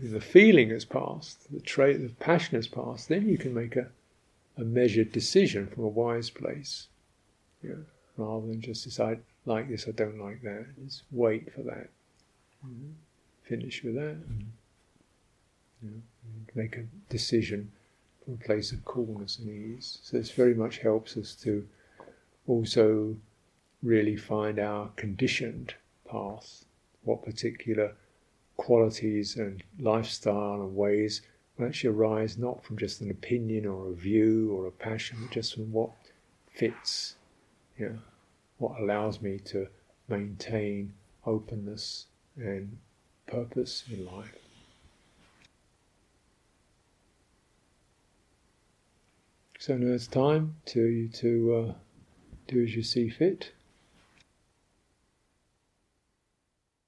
[0.00, 3.88] the feeling has passed, the, tra- the passion has passed, then you can make a,
[4.56, 6.88] a measured decision from a wise place.
[7.62, 7.84] Know,
[8.16, 10.66] rather than just decide, like this, I don't like that.
[10.84, 11.88] Just wait for that.
[12.66, 12.92] Mm-hmm.
[13.42, 14.16] Finish with that.
[14.28, 14.52] And,
[15.82, 16.02] you know,
[16.54, 17.70] make a decision
[18.24, 19.98] from a place of coolness and ease.
[20.02, 21.66] So this very much helps us to
[22.46, 23.16] also
[23.82, 25.74] really find our conditioned
[26.08, 26.64] path,
[27.02, 27.94] what particular
[28.56, 31.22] qualities and lifestyle and ways
[31.56, 35.30] will actually arise not from just an opinion or a view or a passion, but
[35.30, 35.90] just from what
[36.52, 37.16] fits,
[37.76, 37.98] you know,
[38.58, 39.66] what allows me to
[40.08, 40.92] maintain
[41.26, 42.06] openness
[42.36, 42.78] and
[43.26, 44.34] purpose in life.
[49.58, 51.74] So now it's time to to uh,
[52.48, 53.52] do as you see fit.